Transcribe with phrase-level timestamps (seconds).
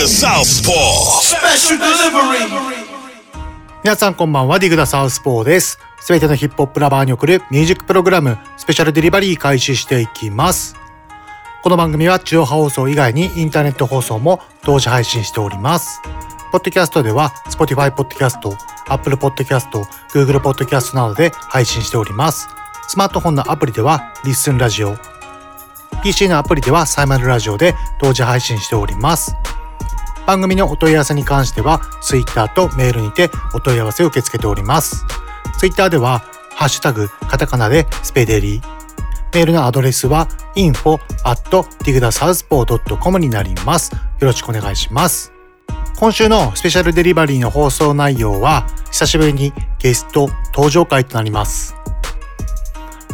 [0.00, 1.20] The Southpaw.
[1.20, 2.48] Special delivery.
[3.84, 5.78] 皆さんこんばんは、ディグダサウスポーです。
[6.00, 10.74] すべてのヒップホップラバーに送るミュージックプログラム、スペシャルデリバリー開始していきます。
[11.62, 16.00] この番組は地上波放送以外にインターネット放送も同時配信しております。
[16.50, 18.56] ポッドキャストでは Spotify ポッドキャスト、
[18.88, 19.82] Apple ポッドキャスト、
[20.14, 22.48] Google ポッドキャストなどで配信しております。
[22.88, 24.96] スマートフォンのアプリではリッスンラジオ、
[26.02, 29.36] PC のアプリではサイマルラジオで同時配信しております。
[30.26, 35.04] 番組のお問い合わせに関しては Twitter とメールにてお問い合わせを受け付けております。
[35.58, 36.20] Twitter では
[36.54, 38.60] ハッシュタグカタカナでスペデリ
[39.32, 41.50] メールのアドレスは info at
[41.84, 43.92] digdasouthpaw.com になります。
[43.92, 45.32] よろしくお願いします。
[45.98, 51.74] 今週のスペシャルデリバリーの放送内容は久しぶりにゲスト登場会となります。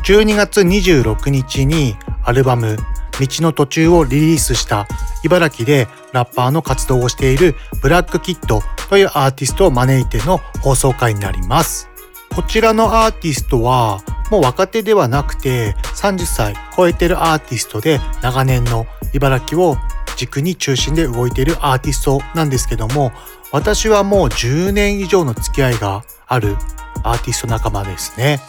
[0.05, 2.77] 12月26日にアルバム
[3.21, 4.87] 道の途中をリリースした
[5.25, 11.89] 茨城でラッパーの活動をしているブラックキッドというアーティストを招いての放送会になります。
[12.35, 19.77] こちらのアーティストはもう若手ではなくて30歳超えてるアーティストで長年の茨城を
[20.17, 23.13] 軸に中心で動いているアーティストなんですけども
[23.53, 26.57] 私はもう10年以上の付き合いがある
[27.05, 28.41] アーティスト仲間ですね。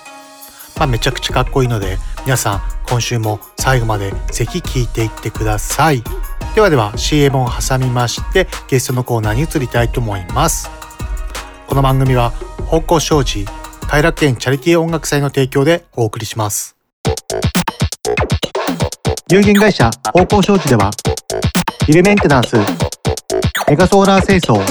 [0.77, 1.97] まあ、めちゃくちゃかっこいいので
[2.27, 6.03] 皆さん今週も最後までぜひ聴いていってください。
[6.55, 10.69] ではでは CM を挟みましてゲストのコーナーに移りたいと思います。
[11.67, 12.31] この番組は
[12.65, 13.45] 方向障子
[13.87, 16.75] 偕楽園チャリティー音楽祭の提供でお送りします。
[19.31, 20.91] 有限会社方向障子では
[21.87, 22.57] ビルメンテナンス
[23.69, 24.61] メガソーラー清掃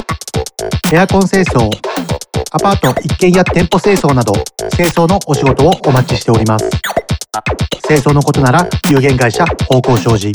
[0.93, 1.71] エアコン清掃
[2.53, 4.35] アパート一軒家店舗清掃など
[4.77, 6.86] 清掃のお仕事をお待ちしております。
[7.87, 10.33] 清掃のことなら有限会社方向障子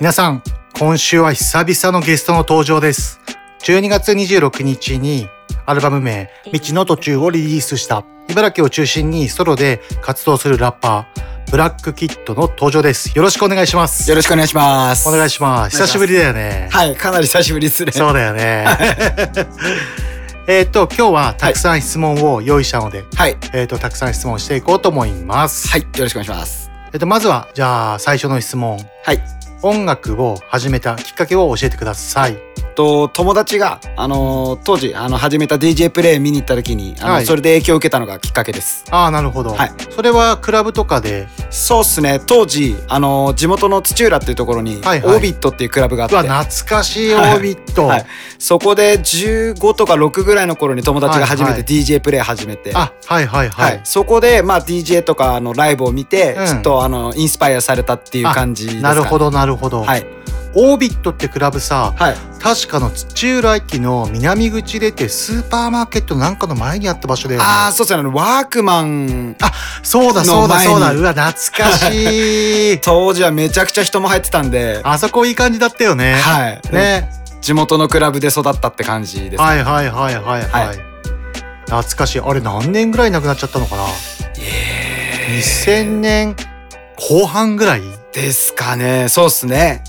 [0.00, 0.42] 皆さん
[0.78, 3.20] 今週は久々のゲストの登場です。
[3.60, 5.28] 12月26日に
[5.66, 8.04] アルバム名「未知の途中」をリリースした。
[8.28, 11.31] 茨城を中心にソロで活動するラッパー。
[11.52, 15.06] ブラックキッドの登場ですよろしくお願いしますよろしくお願いします。
[15.06, 17.92] お願いします久しぶりだよねはい、かなり久しぶりですね。
[17.92, 18.64] そうだよね
[20.48, 23.36] えっと今日はたくさん質問を用意したので、はい。
[23.52, 26.70] えっ、とたくさん質問していこうと思いますはい、よろしくお願いします。
[26.94, 29.22] えっ、とまずはじゃあ最初の質問はい。
[29.60, 37.26] 音楽を始めたきっかけを教えてくださいと友達があのー当時あの始めた DJ プレイ見に行った時にあの、はい。
[37.26, 38.84] それで影響を受けたのがきっかけです。
[38.90, 39.72] ああなるほど、はい。
[39.90, 41.28] それはクラブとかで？
[41.50, 42.20] そうっすね。
[42.26, 45.16] 当時あのー地元の土浦っていうところに、はいはい。
[45.16, 46.14] オービットっていうクラブがあって。
[46.14, 48.06] うわ懐かしいオービット、はい、
[48.38, 53.76] そこで15とか6ぐらいの頃に友達が初めてはいはい DJ プレイ始めて、あはいはいは、はい。
[53.76, 56.46] い、そこで、まあ、DJ とかのライブを見て、うん。
[56.46, 60.06] ちょっとあのインスパイアされたっていう感じですか、ね、なるほどなるほど、はい
[60.54, 62.16] オービットってクラブさはい。
[62.40, 67.46] 確かの土浦駅の南口出てスーパーマーケットなんかの前にあった場所だよね。
[67.46, 69.36] ああそうですねワークマン
[69.82, 70.92] そうだそうだそうだ。
[70.92, 71.32] うわ懐
[71.70, 72.80] かしい。
[72.84, 74.80] 当時はめちゃくちゃ人も入ってたんで。
[74.82, 76.14] あそこいい感じだったよね。
[76.14, 76.60] はい。
[76.72, 77.10] ね。
[77.40, 79.44] 地元のクラブで育ったって感じです、ね。
[79.44, 80.78] はいはいはいはいはい、はい。
[81.66, 82.20] 懐かしい。
[82.20, 83.84] あれ何年ぐらいなくなっちゃったのかな
[85.28, 86.36] ？2000年
[86.96, 87.82] 後半ぐらい？
[88.12, 89.08] ですかね。
[89.08, 89.82] そうっすね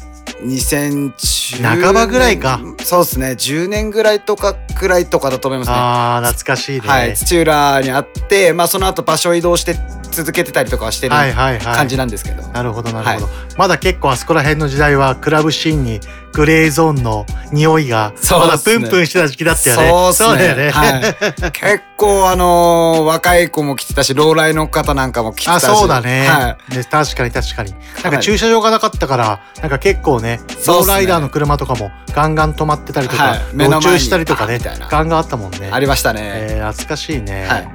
[0.46, 2.60] 2010半ばぐらいか。
[2.84, 3.32] そうっすね。
[3.32, 5.76] 10年ぐらいとかくらいとかだと思いますね。
[5.78, 7.16] あー懐かしいね、はい。
[7.16, 9.76] 土浦にあってまあその後場所移動して
[10.12, 11.76] 続けてたりとかはしてるはいはいはい。
[11.76, 16.00] 感じなんですけど、なるほどなるほど、まだ結構あそこら辺の時代はクラブシーンに
[16.34, 19.76] グレーゾーンの匂いがまだプンプンしてた時期だったよ
[20.08, 20.14] ね。
[20.14, 21.02] そうだよね、はい、
[21.54, 26.76] 結構あのー若い子も来てたし老来の方なんかも来てたあしそうだね,、はい。
[26.76, 27.72] ね確かに確かに。
[27.72, 28.20] なんかはい。
[28.20, 34.00] 駐車場がなかったからなんか結構ねローライダーの車とかもガンガン止まってたりとか、はい。
[34.00, 34.60] したりとかね
[34.90, 35.70] ガンガンあったもんね。
[35.72, 37.68] ありましたね、えー懐かしいね、はい。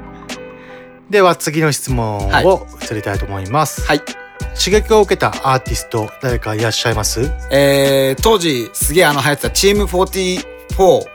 [1.11, 2.45] では次の質問はい。
[2.45, 7.31] を移りたいと思います、はい刺激を受けたアーティスト誰かいらっしゃいます？
[7.51, 10.45] えー、当時すげえあの流行ってたチーム44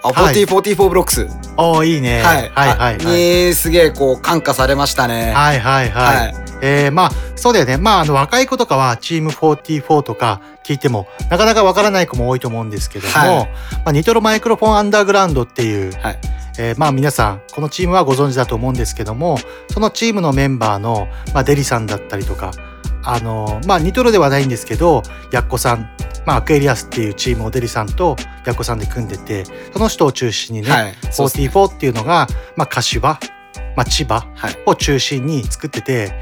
[0.03, 0.35] あ、はい。
[0.35, 1.27] 4044ブロックス。
[1.57, 2.21] おーいいね。
[2.21, 2.49] はい。
[2.49, 3.47] はいはいはい。
[3.47, 5.31] にすげえこう感化されましたね。
[5.33, 6.17] はいはいはい。
[6.17, 6.35] はい。
[6.61, 7.77] えー、まあそうだよね。
[7.77, 13.27] まああの若い子とかはチーム44とか聞いてもなかなかわからない子も多いと思うんですけども、はい。
[13.37, 16.19] まあ、ニトロマイクロフォンアンダーグラウンドっていう、はい。
[16.59, 19.39] えーまあ皆さんこのチームはご存知だと思うんですけども
[19.71, 22.51] そのチームのメンバーの、まあ、デリさんだったりとか
[23.03, 25.89] あのまあニトロではないんですけどヤッコさん
[26.25, 28.15] まあ、アクエリアスっていうチームをデリさんと
[28.45, 30.93] ヤッコさんで組んでてその人を中心にね、はい。
[31.11, 33.17] そうっすね44っていうのが、まあ、柏、ま
[33.77, 34.57] あ、千葉はい。
[34.65, 36.13] を中心に作ってて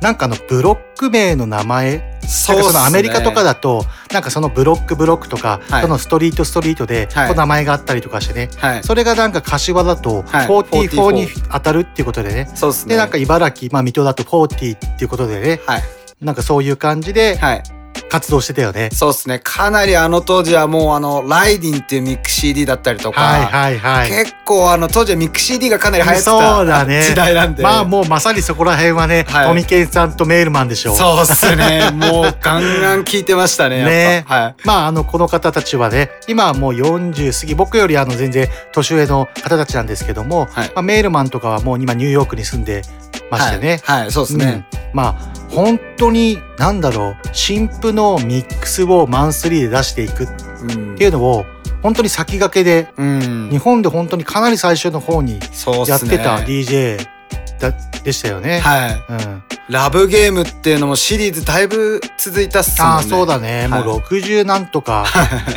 [0.00, 5.82] なんかあのブロック名の名前そうそのアメリカとかだとなんかそのブロックブロックとか、はい。
[5.82, 7.34] そのストリートストリートではい。
[7.34, 8.84] 名前があったりとかしてね、はい。
[8.84, 10.46] それがなんか柏だとはい。
[10.46, 12.50] 44に44当たるっていうことでね。
[12.54, 12.94] そうですね。
[12.94, 15.60] でなんか茨城、まあ、水戸だと40っていうことでね。
[15.66, 15.82] はい
[16.20, 17.62] なんかそういう感じではい。
[18.08, 18.90] 活動してたよね。
[18.92, 19.40] そうですね。
[19.42, 24.08] かなりあの当時はもうあのライディンっていうミック CD だったりとか、はいはいはい。
[24.08, 27.02] 結構あの当時はミック CD がかなり流行ってそうだたね。
[27.02, 27.62] 時代なんで。
[27.62, 29.48] まあもうまさにそこら辺はね、はい。
[29.48, 30.96] トミケンさんとメールマンでしょう。
[30.96, 31.90] そうっすね。
[31.94, 34.24] もうガンガン聞いてましたねね。
[34.26, 34.54] はい。
[34.64, 42.82] まああのこの方たちはね今はもう40過ぎ僕よりあの全然年上の方たちなんですけども、はいまあ、メールマンとかはもう今ニューヨークに住んで
[43.30, 44.78] ましてね、はい、はいそうですね、うん。
[44.92, 45.14] まあ
[45.50, 50.28] 本当になんだろう新譜のミックスをマンスリーで出していくっ
[50.62, 51.44] うんていうのを
[51.82, 53.48] 本当に先駆けでうん。
[53.50, 57.15] 日本で本当にかなり最初の方にやってた DJ
[57.58, 57.72] だ
[58.04, 58.60] でしたよね。
[58.60, 59.04] はい。
[59.08, 62.94] うん、ラブゲームっていうのもシリーズだいぶ続いたっすもんね。
[62.94, 63.98] ああそうだね、もうはい。
[64.00, 65.06] 60なんとか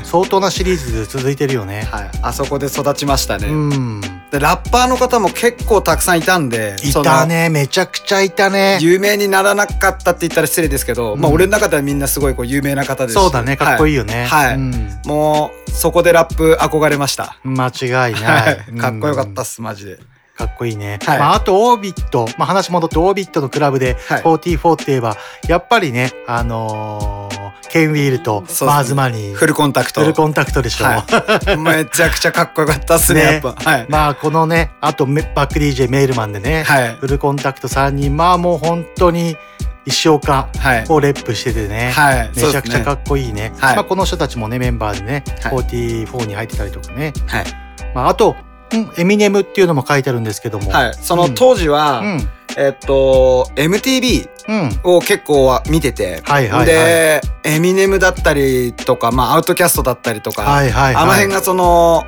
[0.04, 1.88] 相当なシリーズ続いてるよね。
[1.92, 4.01] はい、あそこで育ちましたね、うん、
[4.31, 7.50] でラッパーの方も結構たくさんいたんでいたね。
[7.50, 8.80] めちゃくちゃいたね。
[8.81, 13.22] 有名にならなかったって言ったら失礼ですけど、まあうん俺の中ではみんなすごいこう有名な方ですし。
[13.22, 13.57] そうだね。
[13.57, 14.25] かっこいいよね。
[14.25, 14.90] はい、うん。
[15.06, 17.38] もうそこでラップ憧れました。
[17.44, 18.66] 間違いはない。
[18.75, 18.78] い。
[18.78, 20.00] かっこよかったっっすマジで
[20.39, 21.00] かっこいいね。
[21.03, 21.19] はい。
[21.19, 24.21] まあ、あとオービット、まあ、話戻ってオービットのクラブではい。
[24.21, 25.18] 44って言えば
[25.50, 29.33] やっぱりねあのーケンウィールとマーズマニー。
[29.36, 30.01] フルコンタクト。
[30.01, 30.86] フルコンタクトでしょ。
[30.86, 31.06] は
[31.53, 33.33] い、めちゃくちゃかっこよかったっすねね。
[33.33, 33.53] やっぱ。
[33.53, 36.95] はい、まあこのねあとメバック DJ メールマンでね、はい。
[36.95, 38.18] フルコンタクト3人。
[38.18, 39.38] まあもう本当に
[39.86, 40.86] 一生かはい。
[40.89, 42.31] をレップしててね、はい。
[42.36, 43.53] めちゃくちゃかっこいいね。
[43.57, 43.75] はい。
[43.75, 45.53] まあ、この人たちもねメンバーでね、はい。
[45.57, 47.45] 44に入ってたりとかね、はい、
[47.94, 48.49] まあ、あと、うん、
[48.98, 52.30] エミネムっていうのも書いてあるんですけども、はい、その当時は、うん。
[52.57, 54.80] えっと MTV うん。
[54.83, 56.66] を結構は見てて、はいはいはい。
[56.66, 61.04] でエミネムだったりとか、まあ、アウトキャストだったりとか、はいはいはい。
[61.04, 62.04] あの辺がその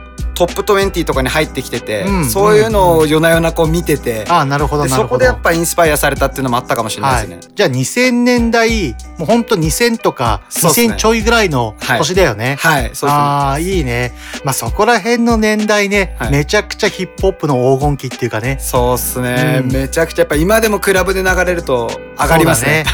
[0.47, 5.09] トップ20とかに入ってきてて、うんそういうのを夜な夜なこう見てて、ああなるほどでなるほど。
[5.09, 7.35] そこでやっぱインスパイアされたっていうのもあったかもしれないですね。
[7.35, 10.69] はい、じゃあ2000年代もうほんと2000とかね。
[10.69, 11.97] 2000ちょいぐらいのはい。
[11.99, 12.57] 年だよね。
[12.59, 13.11] はい、そうですね。
[13.11, 14.13] ああいいね。
[14.43, 16.31] まあそこら辺の年代ね、はい。
[16.31, 18.57] めちゃくちゃヒップホップの黄金期っていうかね。
[18.59, 19.71] そうっすね、うん。
[19.71, 22.85] めちゃくちゃやっぱ今でもクラブで流れると上がりますね。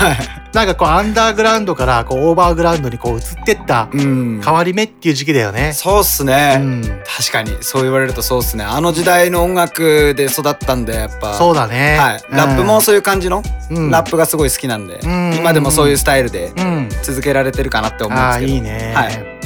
[0.57, 4.41] なんかこうアンダーグラウンドからこうオーバーグラウンドにこう移ってったうん。
[4.43, 5.71] 変わり目っていう時期だよね。
[5.73, 6.81] そうっすね、うん。
[7.05, 7.55] 確かに。
[7.61, 8.63] そう言われるとそうっすね。
[8.63, 11.35] あの時代の音楽で育ったんでやっぱ。
[11.35, 11.97] そうだね。
[11.99, 13.91] はい、ラップもそういう感じの、うん。
[13.91, 15.35] ラップがすごい好きなんで、ん。
[15.37, 16.65] 今でもそういうスタイルでうん。
[16.65, 16.89] うん。
[17.03, 18.51] 続けられてるかなって思うんですけど。
[18.51, 18.93] いいね。
[18.95, 19.37] はい。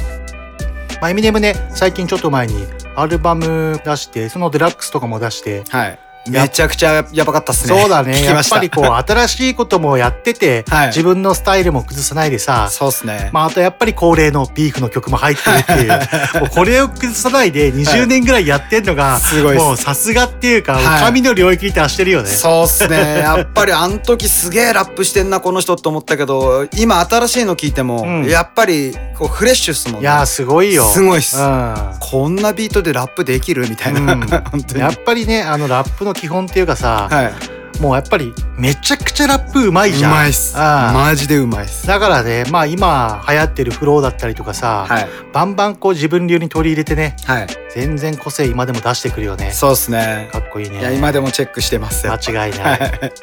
[1.02, 2.54] まあエミネムね最近ちょっと前に
[2.96, 7.80] アルバム出してそのデラックスとかも出してはいめちゃくちゃやばかったっすね。
[7.80, 8.24] そうだね。
[8.24, 10.88] やっぱりこう 新しいこともやってて、はい。
[10.88, 15.90] 自分のスタイルも崩さないでさそうっすね、まあ、あとやっぱり恒例のビーフの曲も入ってるっていう。
[16.42, 21.04] もうこれを崩さないで20年ぐらいやってんのが、すごいもうさすがっていうか、はい。
[21.04, 22.30] 神の領域に達してるよね。
[22.30, 23.20] そうっすね。
[23.22, 28.26] やっぱりあの時すげえラップしてんなこの人って思ったけど今新しいの聞いても、うん。
[28.26, 30.02] やっぱりこうフレッシュっすもんね。
[30.02, 30.86] いやーすごいよ。
[30.86, 31.38] すごいっす。
[31.38, 31.76] うん。
[32.00, 34.28] こんなビートでラップできるみたいな、うん。
[34.28, 34.82] 本当に。
[34.82, 37.82] やっぱりねあのラップの基本っていうかさ、はい。
[37.82, 40.12] もうやっぱりめちゃくちゃラップうまいじうゃん。
[40.12, 40.56] まいっす。
[40.56, 41.88] うんマジでうまいっす。
[41.88, 45.08] だからねまあ今流行ってるフローだったりとかさ、はい。
[45.34, 47.48] バンバンこう自分流に取り入れてねはい。
[47.74, 49.52] 全然個性今でも出してくるよね。
[49.52, 50.30] そうっすね。
[50.32, 50.80] かっこいいね。
[50.80, 52.14] いや今でもチェックしてますよ。
[52.14, 52.80] 間違いない。
[52.80, 53.14] はい。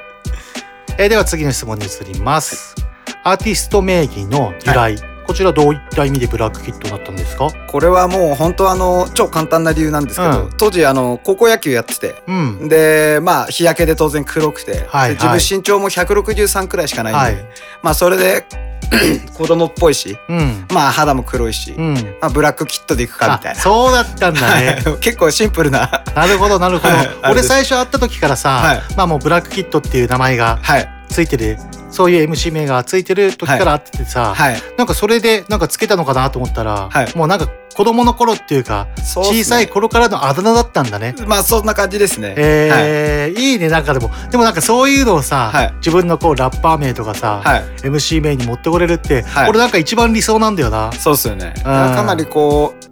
[0.99, 2.75] えーでは次の質問に移ります。
[3.23, 4.97] アーティスト名義の由来、
[5.29, 7.51] こちらどういった意味でブラックキットになったんですか？
[7.69, 10.51] これはもう本当あの超簡単な理由なんですけど、うん。
[10.57, 12.69] 当時あの高校野球やっててうん。
[12.69, 17.49] でまあ日焼けで当然黒くて、はいで自分身長も163くらいしかないんで、はい。
[17.83, 18.47] まあそれで
[19.35, 20.67] 子供っぽいしうん。
[20.73, 21.95] まあ肌も黒いし、うん。
[22.21, 23.61] まあ、ブラックキットでいくかみあたいな。
[23.61, 24.83] そうだったんだね。
[25.01, 27.09] 結構シンプルななるほどなるほどはい。
[27.31, 31.59] 俺最初会った時からさ、はいまあもうブラックキットっていう名前がはいついてる
[31.91, 41.15] そういう MC 名がついてる時からあっててさ、はいなんかそれでなんかつけたのかなと思ったら、はいもうなんか子供の頃っていうか小さい頃からのあだ名だったんだね。
[41.29, 42.31] まあそんな感じですね。
[42.31, 44.11] はいえーい、いねなんかでも。
[44.33, 45.73] でもなんかそういうのをさ、はい。
[45.75, 47.63] 自分のこうラッパー名とかさ、はい。
[47.83, 49.49] MC 名に持ってこれるって、はい。
[49.49, 50.91] 俺なんか一番理想なんだよな。
[50.91, 51.55] そうですよね。
[51.63, 52.85] かなりこう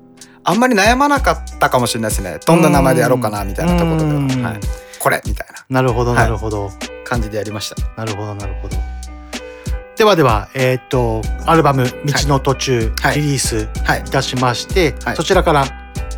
[0.44, 2.38] あんまり悩まなかったかもしれないですね。
[2.46, 4.42] どんな名前でやろうかなみたいなところでは、うん。
[4.44, 4.60] はい、
[5.00, 5.64] これみたいな。
[5.68, 6.70] なるほどはいなるほど、
[7.04, 7.76] 感じでやりました。
[7.96, 8.76] なるほどなるほど。
[9.96, 13.16] ではではえーっとアルバム「道の途中」はい。
[13.16, 14.00] リリースはい。
[14.00, 15.16] いたしまして、はい。
[15.16, 15.66] そちらから、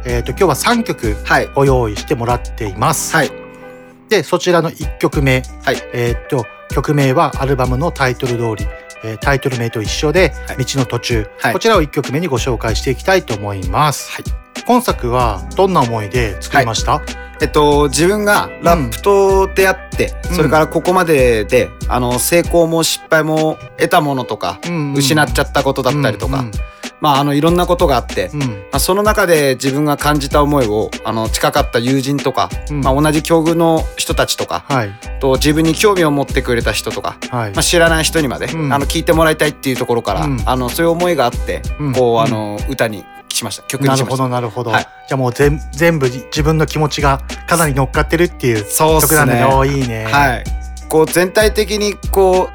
[0.04, 1.48] えーっと今日は3曲はい。
[1.54, 3.14] ご用意してもらっています。
[3.14, 3.30] はい。
[4.08, 5.76] でそちらの1曲目、はい。
[5.92, 8.68] えーっと曲名はアルバムのタイトル通り、
[9.04, 10.64] えータイトル名と一緒で「はい。
[10.64, 11.52] 道の途中」はい。
[11.52, 14.10] こちらを1曲目にご紹介していきたいと思います。
[14.10, 14.24] はい。
[14.66, 17.00] 今作はどんな思いで作りました、
[17.40, 20.36] えっと自分がラップと出会って、うん。
[20.36, 26.50] それからここまでであの成功も失敗も得たものとか、うんうん失っちゃったことだったりとか、うん
[27.00, 28.42] まああのいろんなことがあって、うん。
[28.42, 32.80] うんまあ、その中で自分が感じた思いをあの近かった友人とか、うん。
[32.80, 34.90] まあ、同じ境遇の人たちとか、はい。
[35.20, 38.72] と自分に興味を持ってくれた人とか、はい、まあ、知らない人にまで、うん。
[38.72, 40.42] あの聞いてもらいたいっていうところから、うん。
[40.44, 41.92] あのそういう思いがあって、うん。
[41.92, 42.20] こううん。
[42.22, 43.04] あの歌に
[43.36, 43.62] しました。
[43.64, 44.22] 曲になるほしました。
[44.24, 44.82] どなるほど、はい。
[44.82, 49.08] じゃあもう全全部自分の気持ちがかなり乗っかってるっていうそうっすね。
[49.08, 50.04] 曲なんだねいいね。
[50.04, 50.44] はい、
[50.88, 52.48] こう全体的にこ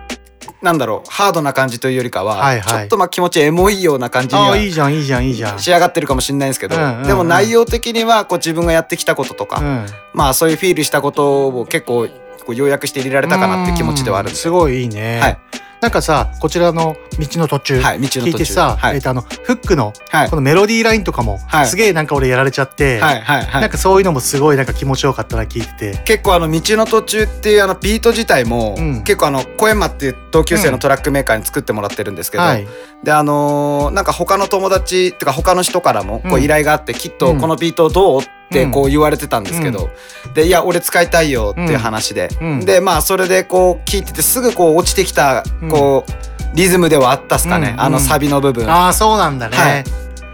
[0.62, 2.63] うなんだろうハードな感じというよりかは、はいはい。
[2.63, 5.60] ちょっとまあ気持ちエモいような感じにああはいいじゃんいいじゃんいいじゃん。
[5.60, 6.98] 仕上がってるかもしれないんですけど、うんうん。
[7.01, 9.86] うんでも内容的にはこう自分がやってきたこととか、うん。
[10.13, 12.08] まあそういうフィールしたことを結構
[12.46, 15.38] こう要約して入れられたかなって気持ちではあるんですすごいいいね、はい
[15.83, 18.21] なんかさこちらの道の途中、はい道の途中。
[18.21, 18.95] 聞いてさ、はい。
[18.95, 20.29] えっとあのフックのはい。
[20.29, 21.67] このメロディーラインとかも、はい。
[21.67, 23.61] すげえなんか俺やられちゃって、はいはいはい。
[23.61, 25.97] なんかそういうのもすごいなんか気持ちよかったな聞いてて。
[26.05, 29.03] 結構あの道の途中っていうあのビート自体も、うん。
[29.03, 32.65] 結構あの小山っていう同級生のトラックメーカーに作ってもらってるんですけど、はい。
[33.03, 36.43] であのーなんか他の友達っていうか他の人からもこううん。
[36.43, 37.41] 依頼があって、きっとうん。
[37.41, 38.71] このビートどうってうん。
[38.71, 39.89] こう言われてたんですけど、
[40.33, 42.47] でいや俺使いたいよっていう話で、うん。
[42.47, 47.81] うんでまあそれでこう聞いててすぐこう落ちてきたこう、リズムではあったっすかね、うん。
[47.81, 48.69] あのサビの部分。
[48.69, 49.83] ああそうなんだね、はい。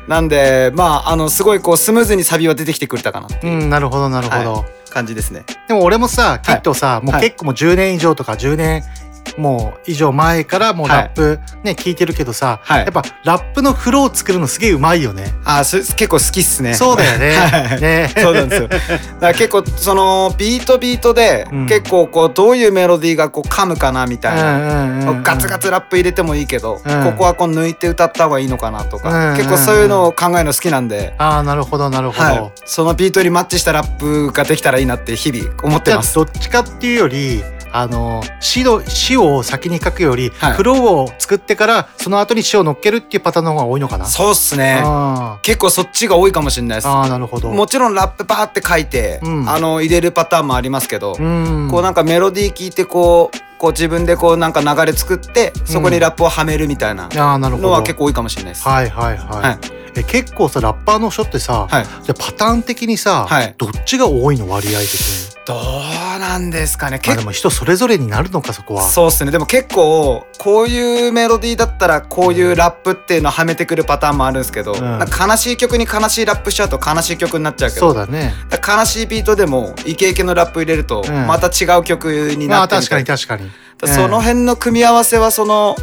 [0.08, 5.46] なんでまああのすごいこうスムーズにサビは出てきてくれたかなってういうんなるほどなるほど、は感じですね。
[5.68, 7.24] でも俺もさきっとさ、もうはい。
[7.24, 8.84] 結構もう10年以上とか10年
[9.38, 15.34] もう以上前からもうラップね、聞いてるけどさ、はいやっぱラップのフロー作るのすげえうまいよね。
[15.46, 16.74] あす結構好きっすね。
[16.74, 17.32] そうだよね。
[17.36, 18.70] はいね そうなんですよ。
[19.20, 25.22] だ結構そのビートビートでうん結構こうどういうメロディーがこう噛むかなみたいな。
[25.24, 32.24] ガツガツラップ入れてもいいけど、うんここはこう抜いて歌った方がいいのかなとか、結構そういうのを考えるの好きなんで、ああなるほどなるほど。
[32.24, 36.14] はい、そのビートにマッチしたラップができたらいいなって日々思ってます。
[36.14, 44.06] じゃあどっちかっていうよりあの詩の詩を先に書くより、はいフローを作ってからその後に詩を乗っけるっていうパターンの方が多いのかな？
[44.06, 44.82] そうっすね。
[44.84, 46.88] あ結構そっちが多いかもしれないです。
[46.88, 47.50] ーあーなるほど。
[47.52, 58.68] もちろんラップバーって書いて、うんあの入れるパターンもありますけど、うんこうなんかメロディー聞いてこうこう自分でこうなんか流れ作ってそこにラップをはめるみたいなのは結構多いかもしれないです。
[58.68, 59.42] はいはいはい。
[59.44, 65.30] はいえ結構さラッパーの人ってさ、はいじゃあパターン的にさ、はいどっちが多いの割合的に？
[65.46, 66.98] どうなんですかね。
[66.98, 68.84] まあ結でも人それぞれになるのかそこは。
[68.84, 69.32] そうっすね。
[69.32, 77.94] でも結構こういうメロディーだったらこういうラップっていうのをはめてくるパターンもあるんですけど、んなんか悲しい曲に悲しいラップしちゃうと悲しい曲になっちゃうけど。
[77.94, 78.34] そうだね。
[78.52, 83.92] 悲しいビートでもイケイケのラップ入れるとうんまた違う曲にまあなってみたい確かに確かに。
[83.92, 85.76] その辺の組み合わせはその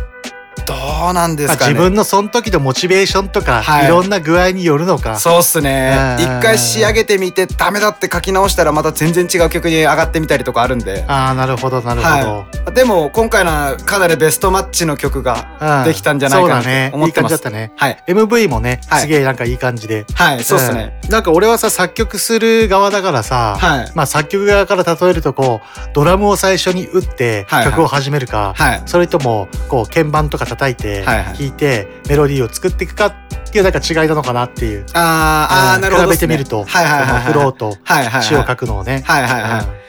[0.64, 0.74] ど
[1.10, 1.72] うなんですまあかね。
[1.72, 3.86] 自分のその時のモチベーションとか、はい。
[3.86, 5.18] い、ろんな具合によるのか。
[5.18, 6.16] そうっすね。
[6.18, 6.24] うん。
[6.24, 12.06] 一回仕上げてみてダメだって書き直したらまた全然違う曲に上がってみたりとかあるんで、ああなるほどなるほど。
[12.06, 15.84] はい、でも今回のはかなりベストマッチの曲がうん。
[15.84, 16.86] できたんじゃないかなとそうだね。
[16.86, 17.32] いい思ってます。
[17.32, 17.72] 感じだったね。
[17.76, 18.04] はい。
[18.06, 20.04] MV もね、はいすげえなんかいい感じで。
[20.14, 23.92] はいそうっすね、うんなんか俺はさ作曲する側だからさ、はい。
[23.94, 28.82] まあ作曲側から例えるとこうドラムを最初に打って曲を始めるか、はい。
[28.86, 31.38] それともこう鍵盤とか叩いてはいはい。
[31.38, 33.14] 弾いてメロディーを作っていくかっ
[33.50, 34.86] ていうなんか違いなのかなっていう。
[34.94, 38.22] あーあなるほど比べてみると、はいはいはいフローとはいはいはい。
[38.22, 39.02] 詩を書くのをね。
[39.04, 39.86] はいはいはいう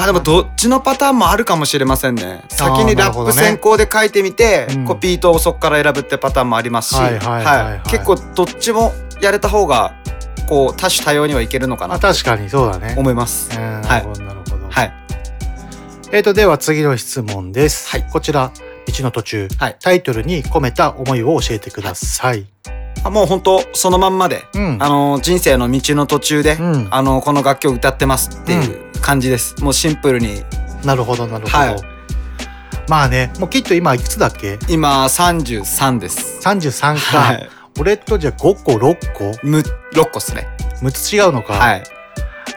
[0.00, 2.44] あでもどっちのパターンもあるかもしれませんね。
[2.50, 4.84] 先にラップ先行で書いてみて、うん。
[4.84, 7.62] こうビートをそこから選ぶってパターンもありますし、はいはいはい。
[7.72, 7.90] はい。
[7.90, 9.96] 結構どっちもやれた方が
[10.48, 11.98] こう多種多様にはいけるのかな。
[11.98, 12.94] 確かにそうだね。
[12.96, 13.50] 思います。
[13.58, 14.00] うんなはい。
[14.02, 14.68] るほどなるほど。
[14.70, 14.92] はい。
[16.12, 17.88] えー、とでは次の質問です。
[17.90, 18.06] はい。
[18.08, 18.52] こちら
[18.92, 19.76] 道の途中、はい。
[19.80, 22.46] タイトルに込めた思いを教えてください。
[23.04, 24.78] あもう本当そのまんまで、うん。
[24.80, 26.88] あの人生の道の途中で、うん。
[26.90, 29.62] あのこの楽曲歌ってますっていう感じです。
[29.62, 30.42] もうシンプルに。
[30.84, 31.58] なるほどなるほど。
[31.58, 31.76] はい。
[32.88, 34.58] まあねもうきっと今いくつだっけ？
[34.68, 36.40] 今33です。
[36.42, 37.48] 33か、はい。
[37.78, 39.38] 俺とじゃあ5個6個？
[39.42, 39.58] む
[39.92, 40.48] 6個っすね。
[40.80, 41.82] 6つ違うのか、はい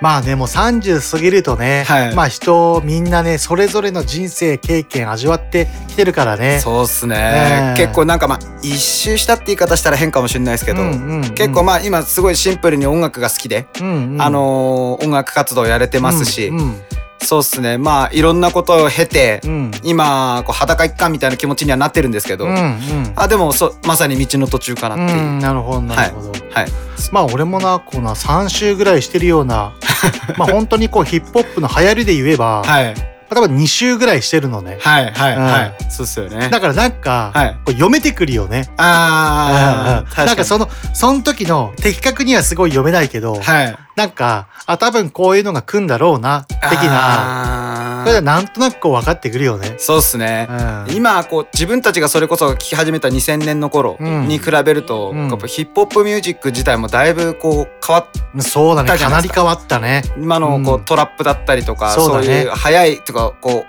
[0.02, 2.16] まあねもう30過ぎるとね、はい。
[2.16, 6.60] まあ人みんなねそれぞれの人生経験味わってきてるからね。
[6.60, 7.82] そうっすね、ねえ。
[7.82, 11.34] 結構なんかまあ一周したって言い方したら変かもしれないですけど、うんうんうん。
[11.36, 14.22] 結構まあ今すごいシンプルに音楽が好きで、うんうん。
[14.22, 16.82] あのー音楽活動やれてますし、うんうん
[17.24, 17.78] そうっすね。
[17.78, 19.72] まあいろんなことを経て、うん。
[19.84, 23.14] 今こう裸一貫みたいな気持ちにはなってるんですけど、うんうん。
[23.16, 26.68] あでもそまさに道の途中かなっていう、うんなるほどなるほど、はい。
[27.12, 29.74] まあ俺もなこうな3週ぐらいしてるような
[30.38, 34.78] まあ本当にこうヒップホップの流行りで言えば、はい多分2週ぐらいしてるのね。
[34.82, 35.44] はいはいうん。
[35.44, 36.50] はい、そうっすよね。
[36.50, 37.54] だからなんか、はい。
[37.54, 38.70] こう読めてくるよね。
[38.76, 43.78] ああ、なんかそのその時の的確にはすごい読めないけど、はい。
[43.96, 46.92] なんかあ多分こういうのが来んだろうな的な。
[46.92, 49.76] なそれでなんとなくこう分かってくるよね。
[49.78, 50.96] そうっすね、うん。
[50.96, 54.28] 今こう自分たちがそれこそ聴き始めた2000年の頃うん。
[54.28, 55.30] に比べると、うん。
[55.30, 58.98] やっぱヒップホップミュージック自体もだいぶこう変わっそうだね。
[58.98, 60.04] かなり変わったね。
[60.18, 60.86] 今のこう、うん。
[60.86, 63.66] トラップだったりとかそういう速いとかこ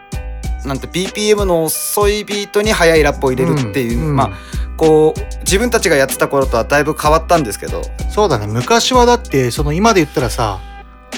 [0.64, 4.30] うなんて BPM の遅いビートに速いラップを入れるっていう、うんうんまあ
[4.76, 7.82] こう自分たちがやってた頃とはだいぶ変わったんですけど。
[8.10, 8.46] そうだね。
[8.46, 10.58] 昔はだってその今で言ったらさ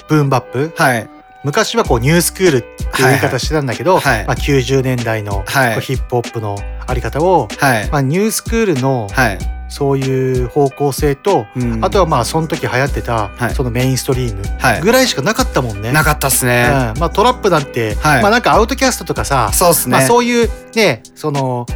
[0.08, 0.72] ブーンバップ？
[0.76, 1.08] はい。
[1.44, 5.44] 昔はこうニュースクールっていう言い方してたんだけど、はいまあ、90年代の
[5.80, 7.90] ヒップホップのあり方を、はい。
[7.90, 9.38] まあ、ニュースクールのはい、
[9.75, 11.85] そういう方向性と、うん。
[11.85, 13.54] あとはまあその時流行ってたはい。
[13.57, 14.81] そのメインストリームはい。
[14.81, 15.90] ぐらいしかなかったもんね。
[15.90, 17.00] なかったっすね、うん。
[17.00, 18.23] まあ、トラップなんて、はい。
[18.23, 21.66] まあなんかアウトキャストとかさ、そうっすね、まあ、そういうねその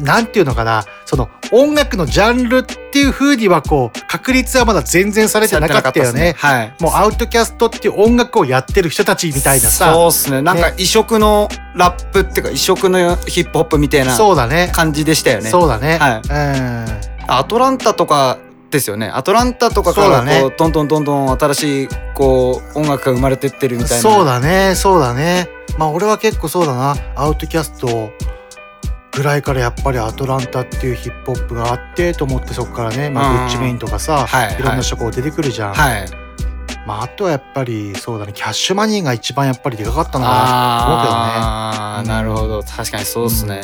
[0.00, 6.34] なんていうのかなその音楽のジャンルっていう風にはこう確立はまだ全然されてなかったよね。
[6.36, 6.74] はい。
[6.80, 9.92] もうアウトキャストっていう音楽をやってる人たちみたいなさ。
[9.92, 10.42] そうっすね。
[10.42, 14.70] なんか異色のラップっていうか異色のヒップホップみたいなそうだね。
[14.74, 15.50] 感じでしたよね。
[15.50, 16.20] そうだね、はい。
[16.28, 18.38] うんアトランタとか
[18.70, 19.08] ですよね。
[19.08, 24.02] アトランタとかからこうどんどんどんどん新しいこう音楽が生まれてってるみたいな。
[24.02, 25.48] そうだねそうだね。
[25.78, 26.96] まあ俺は結構そうだな。
[27.16, 28.10] アウトキャスト
[29.12, 33.36] ぐらいからやっぱりアトランタっていうヒップホップがあってと思ってそこからね、まあ、うん。
[33.38, 34.62] グッチメインとかさ、はいい。
[34.62, 36.08] ろんな人こう出てくるじゃん、はい。
[36.86, 38.32] まあ、あとはやっぱりそうだね。
[38.32, 42.08] キャッシュマニーが一番やっぱりでかかったのかなと思うけどね。
[42.08, 42.62] なるほど。
[42.62, 43.62] 確かにそうですね、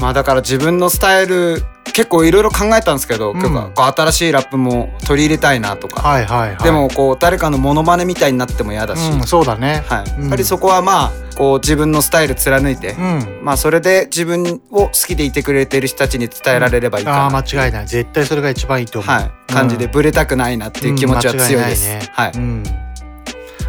[0.00, 3.42] まあだから自分のスタイル結構いろいろ考えたんですけど、うん。
[3.42, 6.62] こう新しいラップも取り入れたいなとか、はいはいはい。
[6.62, 9.84] でもこう誰かのモノマネみたいになっても嫌だし、うん、そうだね。
[9.86, 10.20] はい、うん。
[10.22, 13.40] やっぱりそこはまあこう自分のスタイル貫いて、うん。
[13.42, 17.86] まあそれで自分を好きでいてくれてる人たちに伝えられればいいかああな、間違いない。
[17.86, 21.88] 絶対それが一番いいと思う、はい、感じでブレたくないなっていう気持ちは強いです。
[21.88, 21.96] うん。
[21.96, 22.12] 間違いないね。
[22.12, 22.89] はい、うん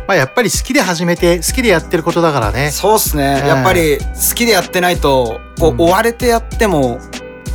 [0.08, 2.72] まあ、やっぱり好きで始めて好きでやってることだからね。
[2.72, 5.82] そうっすね、うんやっぱり好きでやってないとこう、うん。
[5.82, 7.02] 追われてやってもま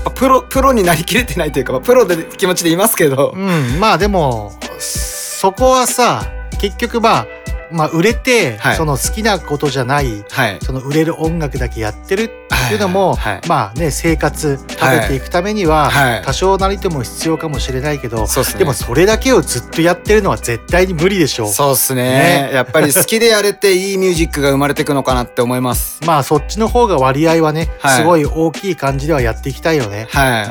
[0.06, 3.78] あプロプロになりきれてないというか、まあプロで気持ちでいますけど、うん。
[3.80, 6.26] まあでもそこはさ
[6.60, 7.26] 結局まあ
[7.70, 8.76] まあ売れて、はい。
[8.76, 10.58] その好きなことじゃないはい。
[10.62, 12.28] その売れる音楽だけやってるっ
[12.68, 13.34] ていうのも、はい。
[13.34, 13.48] はい。
[13.48, 16.22] まあね生活食べていくためには、はい。
[16.22, 18.60] 多少なりとも必要かもしれないけど、そうっすね。
[18.60, 21.46] でもそれだけをずっとやってるのは絶対に無理でしょ。
[21.46, 21.48] う。
[21.48, 22.46] そうっすね。
[22.48, 22.50] ね。
[22.52, 26.00] やっぱり好きでやれていいミュージックが生まれていくのかなって思います。
[26.06, 27.98] まあそっちの方が割合はね、はい。
[27.98, 30.08] すごい大きい感じではやっていきたいよね。
[30.12, 30.42] うん、は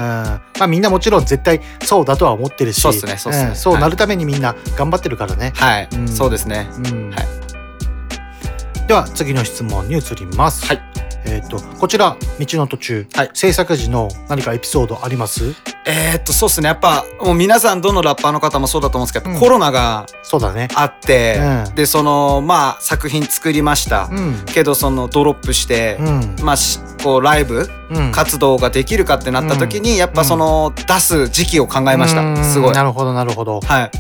[0.56, 3.52] い、まあみんなもちろん絶対そうだとは思ってるしそうっすねそうっすね。
[3.52, 3.56] ん。
[3.56, 5.54] そうなるためにみんな頑張ってるからね。
[5.56, 6.08] はい、うん。
[6.08, 6.68] そうですね。
[6.78, 8.88] うんはい。
[8.88, 10.66] では次の質問に移ります。
[10.68, 10.82] はい。
[11.28, 13.32] えっ、とこちら道の途中、はい。
[13.34, 15.56] 制作時の何かエピソードあります？
[15.88, 16.68] えーっとそうっすね。
[16.68, 19.40] やっぱもう皆さんどのラッパーの方もそうだと思うんですけど、うん。
[19.40, 20.68] コロナがそうだね。
[20.76, 21.76] あって、うん。
[21.76, 24.46] でそのまあ作品作りました、うん。
[24.46, 26.36] けどそのドロップして、うん。
[26.44, 28.12] まあしこうライブうん。
[28.12, 32.44] 活動ができるかってなった時に、やっぱその出す時期を考えました、うん。
[32.44, 32.74] すごい。
[32.74, 33.62] なるほどなるほど。
[33.62, 33.92] はい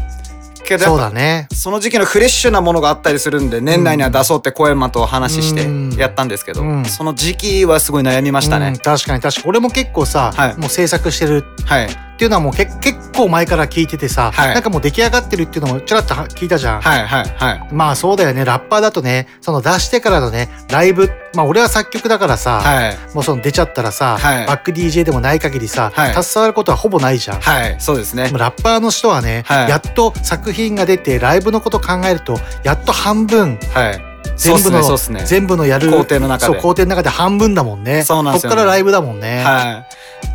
[0.66, 1.48] けどやそうだね。
[1.54, 5.94] その時期のフレッシュなものがあったりするんで年内には出そうって小山と話してうん。
[5.96, 6.86] やったんですけど、うん。
[6.86, 9.50] その時期はすごい悩みましたね、うん確かに確かに。
[9.50, 10.58] 俺も結構さ、はい。
[10.58, 14.54] もう制作してるはいっていうのはもうけ結構前から聞いててさ、はい。
[14.54, 16.82] なんかもう出来上がってるっていうのもちらっとは聞いたじゃん。
[16.82, 17.74] はいはいはい。
[17.74, 18.46] まあそうだよね。
[18.46, 22.98] ラッパーだとねその出してからのねライブまあ俺は作曲だからさ、はい。
[23.14, 24.48] もうその出ちゃったらさ、はい。
[24.48, 26.24] バック DJ でもない限りさ、はい。
[26.24, 27.42] 携わることはほぼないじゃん。
[27.42, 28.30] はいそうですね。
[28.34, 29.70] ラッパーの人はね、はい。
[29.70, 35.26] やっと作品が出てライブのこと考えるとやっと半分はい全部の、ねね。
[35.26, 36.56] 全部のやる工程の中で。
[36.56, 38.04] 工程の中で半分だもんね。
[38.04, 38.56] そうなんですよね。
[38.56, 39.86] こっからライブだもんね、はい。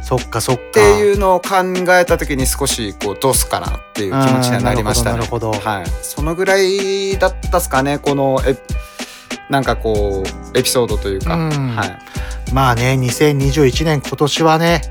[0.03, 0.63] そっかそっか。
[0.63, 1.57] っていうのを考
[1.91, 5.19] えた時に少しこうどうすかなっていう気持ちにはなりましたね。
[5.19, 5.71] なるほどなるほど。
[5.71, 5.87] はい。
[6.03, 8.57] そのぐらいだったっすかねこのえ
[9.49, 11.51] なんかこうエピソードというか、うん。
[11.51, 11.99] はい、
[12.53, 14.83] まあね2021年今年はね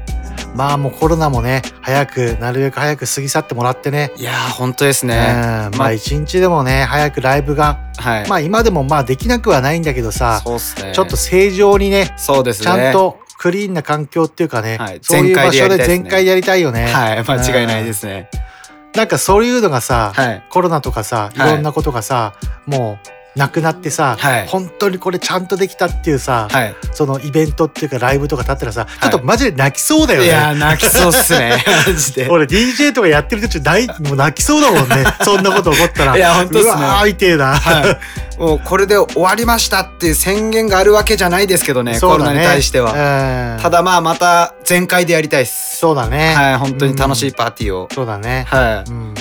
[0.55, 5.69] まあもうコロナもね早くなるべく早く過ぎ去ってもらってねいやー本当ですうんね。
[5.77, 10.93] まあ一日でもね早くライブがはい、まあ今でもまあできなくはないんだけどさそうっすね。
[10.93, 12.63] ちょっと正常にねそうですね。
[12.63, 16.87] ちゃんとクリーンな環境っていうかね、はいそういう場所で全開でやりたいよね。
[16.87, 18.29] はい間違いないですね。
[18.33, 18.99] うん。
[18.99, 22.33] なんかそういうのがさ、はいコロナとかさいはいろんなことがさ、
[22.65, 26.75] もうなくなってさ、はい本当にこれちゃんとできたっていうさ、はい。
[26.93, 30.25] そのイベントっていうかライブとか立ったらさ、ちょっとマジで泣きそうだよね。
[30.25, 32.27] いやー泣きそうっすね マジで。
[32.29, 37.97] 俺 DJ とかやってる途中泣いもう泣きそうだもんね そんなこと起こったらいや本当っすねうわーみてえな、は
[38.37, 38.39] い。
[38.41, 42.93] もうこれで終わりましたっていう宣言があるわけじゃないですけどね、コロナに対しては。
[42.93, 45.77] はただまあまた全開でやりたいっす。
[45.77, 47.89] そうだねはい、本当に楽しいうんパーティーを。
[47.93, 48.89] そうだね、はい。
[48.89, 49.13] うん、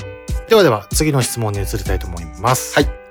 [0.48, 3.07] ではでは次の質問に移りたいと思いますはいえっと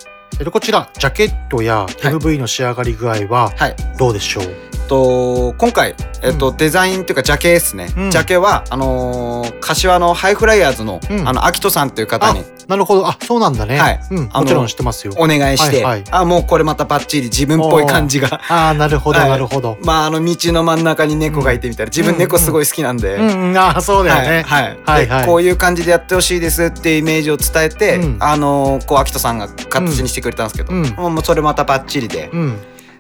[0.52, 3.76] こちらジャケットや MV の仕上がり具合ははい。
[3.98, 4.44] どうでしょう、
[4.88, 8.12] と今回、えっとデザインというかジャケですね、うん。
[8.12, 11.28] ジャケはあのー柏のハイフライヤーズの、うん。
[11.28, 13.08] あのアキトさんという方あになるほど。
[13.08, 14.00] あそうなんだね、はい。
[14.12, 15.14] うん、もちろん知ってますよ。
[15.18, 16.04] お願いして、はいはい。
[16.12, 18.42] あもうこれまたバッチリ自分っぽい感じが。
[18.50, 19.30] ああなるほど はい。
[19.30, 23.50] なるほど、まああの道の真ん中に猫がいてみたいな自分猫すごい好きなんで、うん。
[23.50, 24.78] うん、ああそうだよね、はい。
[24.86, 25.08] はい。
[25.08, 28.18] はいこういう感じでやってほしいですっていうイメージを伝えて、うん。
[28.20, 31.14] あのこうアキトさんが形にしてくれたんですけど、うん。
[31.14, 32.60] もうそれまたバッチリで、うん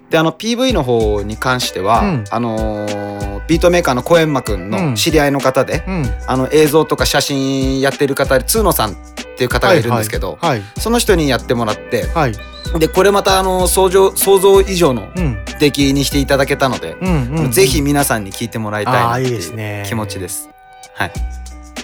[0.09, 2.23] であの PV の方に関しては、うん。
[2.29, 4.69] あのービートメーカーの小山くんうん。
[4.69, 6.05] の知り合いの方で、うん。
[6.27, 8.95] あの映像とか写真やってる方で通野さんっ
[9.37, 12.33] ていう方がいるんですけど、はいその人にやってもらってはい、
[12.79, 15.37] でこれまたあの想像想像以上のうん。
[15.59, 17.09] 出来にしていただけたので、う
[17.47, 19.83] んぜひ皆さんに聞いてもらいたいなっていいですいね。
[19.85, 20.49] う気持ちです。
[20.93, 21.11] はい、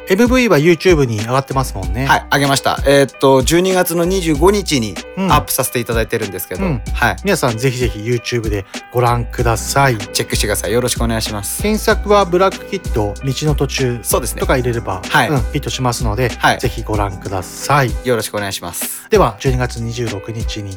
[0.10, 2.06] MV は YouTube に上がってますもんね。
[2.06, 2.78] はい、あげました。
[2.86, 5.32] えーっと12月の25日にうん。
[5.32, 6.82] アップさせていただいてるんですけど、うん。
[6.94, 9.98] はい、皆さんぜひぜひ YouTube でご覧ください。
[9.98, 10.74] チェックしてください。
[10.74, 11.62] よろしくお願いします。
[11.62, 14.42] 検索はブラックキッド道の途中そうですね。
[14.42, 14.48] と。
[14.48, 15.30] か入れれば、はい。
[15.30, 16.60] うん、ヒットしますので、はい。
[16.60, 17.92] ぜひご覧ください。
[18.04, 19.10] よろしくお願いします。
[19.10, 20.76] では12月26日に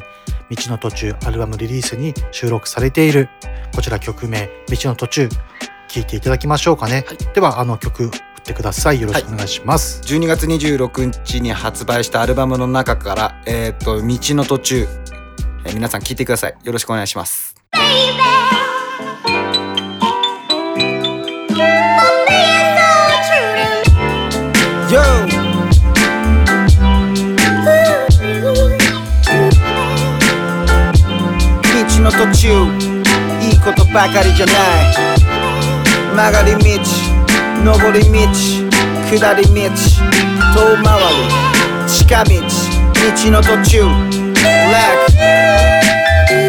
[0.49, 3.29] 道の途中アルバムリリースに収録されている
[3.75, 5.29] こちら曲名道の途中
[5.89, 9.01] 聴いていただきましょうかね、ではあの曲振ってください。
[9.01, 14.87] よろしくお願いします、12月26日に発売したアルバムの中から、えーっと、道の途中、
[15.65, 16.55] えー皆さん聞いてください。
[16.63, 17.55] よろしくお願いします。
[31.99, 32.47] の途中
[33.41, 35.07] いいことばかりじゃない。
[36.15, 37.06] 曲がり道
[37.63, 38.09] 上り道
[39.09, 41.17] 下り道遠回り
[41.87, 43.83] 近道道の途中
[44.33, 45.96] Black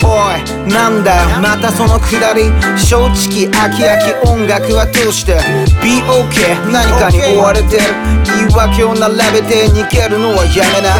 [0.04, 1.40] おいなんだよ。
[1.40, 2.52] またそのくだり。
[2.76, 5.34] 正直飽き飽き音楽は通して。
[5.82, 7.82] Be OK 何かに追われてる。
[8.24, 10.94] 言い訳を並べて逃げるのはやめな。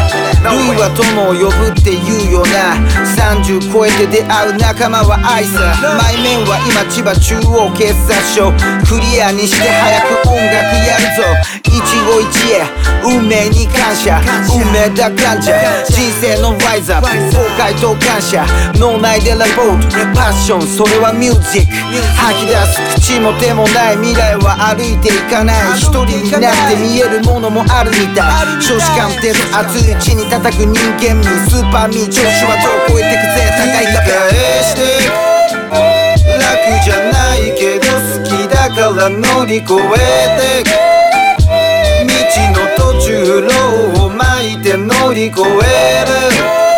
[0.51, 2.75] ルイは友を呼ぶって言うよな。
[3.15, 8.51] 30超えて出会う仲間は愛さ前面は今千葉中央警察署。
[8.87, 10.49] クリアにして早く音楽
[10.85, 11.59] やるぞ。
[11.63, 12.89] 一期一会。
[13.05, 14.21] 運命に感謝。
[14.51, 15.53] 運命だ感謝。
[15.85, 18.45] 人生のライズアップ崩壊と感謝
[18.79, 21.75] 脳内でレポートパッションそれはミュージック
[22.15, 25.75] 吐き出す口も手もない未来は歩いていかない。
[25.75, 28.63] 一人になって見えるものもあるみたい。
[28.63, 33.51] 少子貫徹熱いうちに叩く人間味スーパーミー調子はどう超えてくぜ。
[33.51, 35.11] 高い壁返して
[36.39, 40.63] 楽じゃないけど好きだから乗り越えて
[42.07, 42.15] 道
[42.55, 46.68] の途中ローを巻いて乗り越える。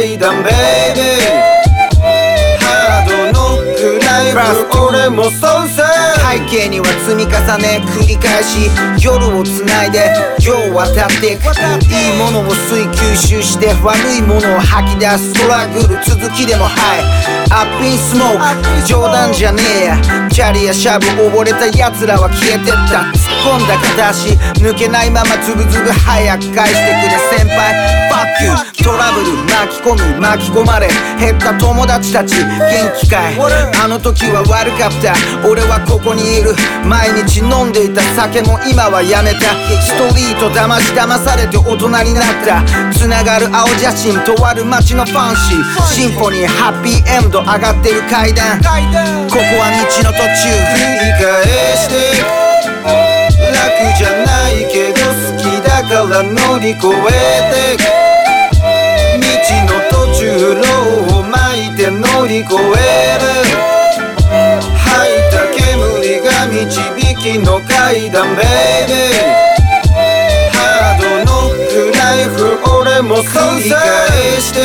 [0.00, 0.52] 階段ベイ
[0.94, 2.00] ビー
[2.56, 4.40] ハードノックライブ
[4.88, 5.84] 俺もそうさ
[6.32, 8.70] 背景には積み重ね繰り返し
[9.04, 10.08] 夜をつないで
[10.40, 11.44] 夜を渡っていく。
[11.84, 15.34] いいものを追求集して悪いものを吐き出す。
[15.34, 17.04] トラグル続きでもはい。
[17.52, 18.86] アップインスモーク。
[18.86, 20.00] 冗談じゃねえや。
[20.30, 28.00] キャリアシャブ溺れた奴らは消えてった込んだ片足抜けないままズブズブ早く返してくれ先輩。
[28.10, 28.50] Fuck you
[28.84, 30.88] トラブル巻き込む巻き込まれ。
[31.18, 32.48] 減った友達たち元
[32.98, 33.36] 気かい。
[33.82, 35.14] あの時は悪かった。
[35.46, 36.54] 俺はここにいる。
[36.84, 39.54] 毎日飲んでいた酒も今はやめた。
[39.80, 42.64] ストリート騙し騙されて大人になった。
[42.98, 45.86] 繋がる青写真とある街のファンシー。
[45.86, 48.58] シンフォニーハッピーエンド上がってる階段。
[48.58, 50.50] ここは道の途中。
[50.74, 51.44] 繰り返
[51.76, 53.19] して
[53.80, 58.00] 楽じゃないけど好きだから乗り越えて。
[60.20, 63.24] 路を巻いて乗り越える。
[64.76, 66.60] 吐いた煙が導
[67.16, 69.24] きの階段ベイビー
[70.52, 72.38] ハードノックナイフ
[72.80, 74.60] 俺も繰り返して。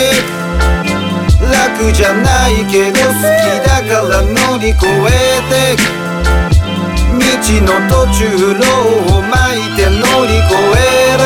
[1.39, 6.14] 楽じゃないけど好きだから乗り越えて。
[7.36, 8.19] 道の途中
[8.54, 8.63] 路
[9.12, 11.24] を巻いて乗り越える。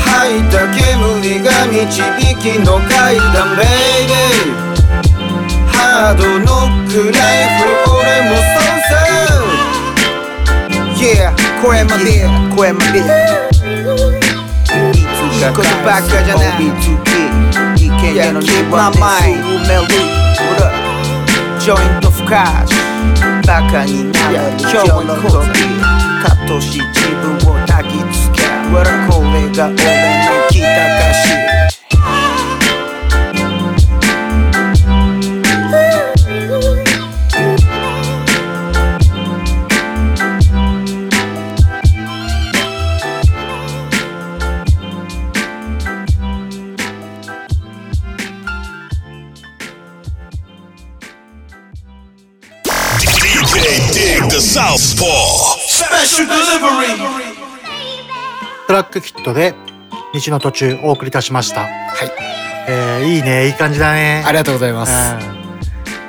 [0.00, 0.80] 吐いた煙
[1.42, 1.76] が導
[2.36, 4.54] きの階段ベイビー
[5.66, 8.94] ハードノックナイフ俺もそうさ
[10.96, 11.30] Yeah
[11.62, 12.04] 超えまで
[12.56, 13.00] 超えまでい
[15.40, 16.60] いことばっかじゃない。
[18.14, 19.42] Yeah, keep my mind
[21.60, 22.85] ジョイントふかし
[23.46, 28.42] バカになる今日のことカットし自分を焚きつけ。
[28.72, 29.52] これが俺の
[30.50, 31.30] 北かし
[54.56, 54.62] 「ブ
[58.72, 59.54] ラックキットで
[60.14, 61.60] 道の途中お送りいたしました。
[61.60, 61.70] はい。
[62.66, 64.24] えー、いいね、いい感じだね。
[64.26, 65.14] ありがとうございます。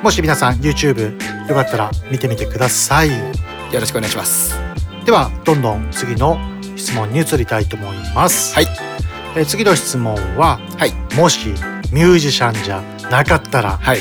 [0.00, 0.02] ん。
[0.02, 1.12] もし皆さん YouTube
[1.46, 3.10] よかったら見てみてください。
[3.10, 3.16] よ
[3.74, 4.54] ろしくお願いします。
[5.04, 6.38] ではどんどん次の
[6.74, 8.54] 質問に移りたいと思います。
[8.54, 8.66] はい。
[9.36, 10.94] えー次の質問ははい。
[11.16, 11.50] もし
[11.92, 12.80] ミュージシャンじゃ
[13.10, 13.98] なかったらはい。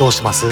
[0.00, 0.46] どうします？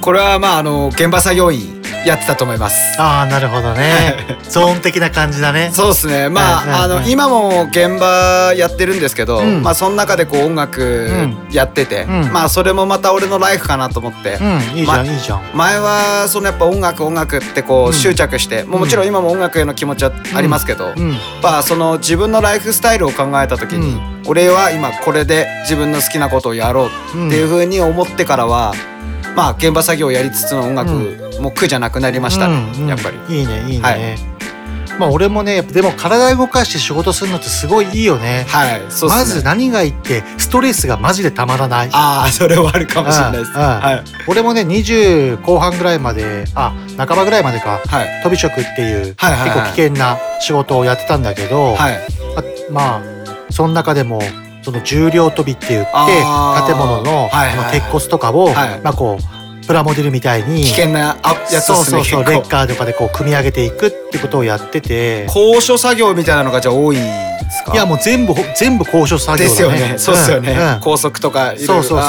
[0.00, 1.73] これはまああの現場作業員
[2.06, 3.00] やってたと思います。
[3.00, 4.38] ああなるほどね。
[4.48, 5.70] ゾーン的な感じだね。
[5.72, 6.28] そうですね。
[6.28, 9.62] まああのうん今も現場やってるんですけど、うん。
[9.62, 11.48] まあその中でこう音楽ん。
[11.50, 12.32] やってて、うん。
[12.32, 14.78] まあそれもまた俺のライフかなと思って、うん。
[14.78, 15.42] いいじゃん、まいいじゃん。
[15.54, 21.12] 前はそのやっぱ音楽音楽ってこう執着して、もうもちろん今も音楽への気持ちはありますけど、うん。
[21.12, 26.88] やっぱその自分のライフスタイルを考えた時に、う俺は今これで自分の好きなことをやろう
[27.26, 28.74] っていう風に思ってからは、
[29.34, 30.90] まあ現場作業をやりつつの音楽
[31.40, 33.18] も苦じゃなくなりましたね、うんうんやっぱり。
[33.40, 33.82] いいねいいね。
[33.82, 34.34] はい
[34.98, 38.46] まあ俺もねでも体動かして仕事するのってすごいいいよね。
[38.48, 41.88] はい、そうっすねまず何がいいってストレスがマジでたまらない。
[41.92, 43.50] ああそれはあるかもしれないです。
[43.52, 51.98] はい俺もね20後半ぐらいまであ半ばぐらいまでかはい飛び職っていう、はいはいはい結構危険な仕事をやってたんだけど、はい
[52.36, 53.02] あまあ
[53.50, 54.20] その中でも
[54.64, 55.90] その重量跳びって言って
[56.66, 57.28] 建物の,、
[57.70, 58.80] 鉄骨とかを、はい。
[58.80, 59.33] まあこう
[59.66, 62.48] プラモデルみたいに危険なあやつそうそうそうレッ。
[62.48, 67.02] カーとかでこう組み上げていくってことをやってて高所作業みたいなのがじゃあ多いで
[67.50, 67.72] すか？
[67.72, 69.94] いやもう全部全部高所作業だねですよね。
[69.98, 70.54] そうですよね。
[70.54, 72.00] んうん高速とかそうそうそう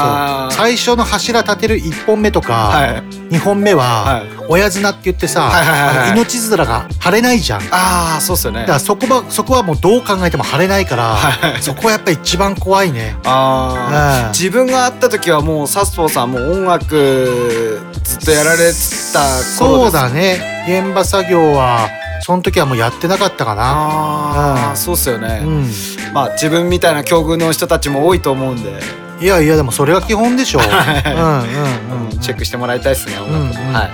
[0.52, 3.04] 最初の柱立てる1本目とか、はい。
[3.34, 7.60] 2本目ははい親綱って言ってさ、はいはいはいはい命綱が張れないじゃん。
[7.62, 8.74] だああそうですよねか。
[8.74, 13.16] らそこはそこはもうどう考えても張れないから、はいそこはやっぱ一番怖いね。
[13.24, 17.45] うんああ自分が会った時はもうサスポーさんもう音楽
[18.04, 18.64] ずっとやられて
[19.14, 20.66] たそうだね。
[20.68, 21.90] 現場作業は
[22.22, 23.62] その時はもうやってなかったかな。
[23.64, 25.70] ああ、うんそうっすよね、うん。
[26.14, 28.80] まあ自分みたいな境遇の人たちも多いと思うんで、
[29.22, 30.60] いやいやでもそれが基本でしょ。
[30.64, 30.66] うん
[31.94, 32.20] うんうん。
[32.20, 33.92] チェックしてもらいたいですね音楽、うんうんうんはい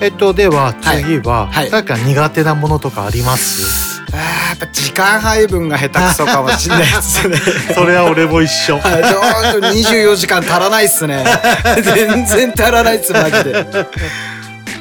[0.00, 3.87] えっとでは次は、はいなんか苦手なものとかあります？
[4.12, 7.36] やっぱ時間配分が下手くそかもしれないですね。
[7.74, 8.78] それは俺も一緒。
[8.80, 11.24] はいちょっと24時間足らないっすね。
[11.82, 13.66] 全然足らないっすマジで。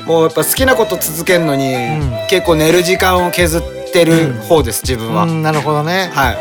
[0.06, 2.14] もうやっぱ好きなこと続けるのに、ん。
[2.30, 6.10] 結構寝る時間を削ってる方です自分は、うんなるほどね。
[6.14, 6.38] はい。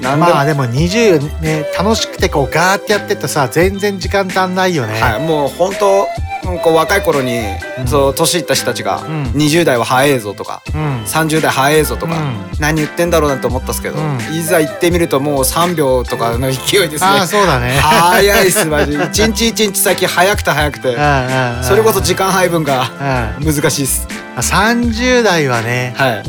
[0.00, 5.00] まあでも20ね楽しくてこうガーってやってったさ全然時間足んないよね。
[5.00, 6.08] はい、もう本当うん
[6.56, 7.40] こう若い頃に、
[7.78, 7.86] うん。
[7.86, 9.24] そう年いった人たちが、ん。
[9.32, 11.02] 20代は早いぞとかうん。
[11.04, 12.50] 30代早いぞとか、うん。
[12.58, 14.18] 何言ってんだろうなと思ったんですけど、うん。
[14.34, 17.06] いざ行ってみるともう3秒とかの勢いですね。
[17.06, 17.78] ああそうだね。
[17.80, 18.94] 早いっすマジ。
[19.12, 20.88] 一日一日先早くて早くて。
[20.88, 21.64] うんうんうん。
[21.64, 23.54] それこそ時間配分がうん。
[23.54, 24.06] 難しいっす。
[24.36, 26.22] 30代はね、はい。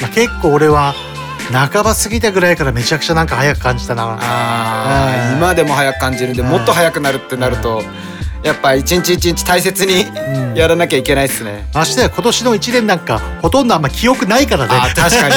[0.00, 0.94] まあ、結構俺は
[1.52, 4.04] 半ば過ぎたぐらいからめちゃくちゃなんか早く感じたな。
[4.04, 5.36] うん。
[5.36, 7.82] 今でも早く感じるんでもっと早くなるってなると
[8.42, 10.54] やっぱ一日一日大切にん。
[10.54, 14.74] やらなきゃいけないっすね、ましてや今年の1年なんかほとんどあんま記憶ないからね。
[14.94, 15.28] 確か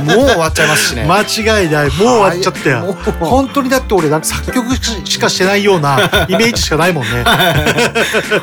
[0.00, 0.06] に。
[0.06, 1.04] もう終わっちゃいますしね。
[1.04, 1.86] 間違いない。
[1.86, 5.98] もう終わっちゃったよ本当にだって俺なんか作曲しかしてないような
[6.28, 7.24] イメージしかないもんね、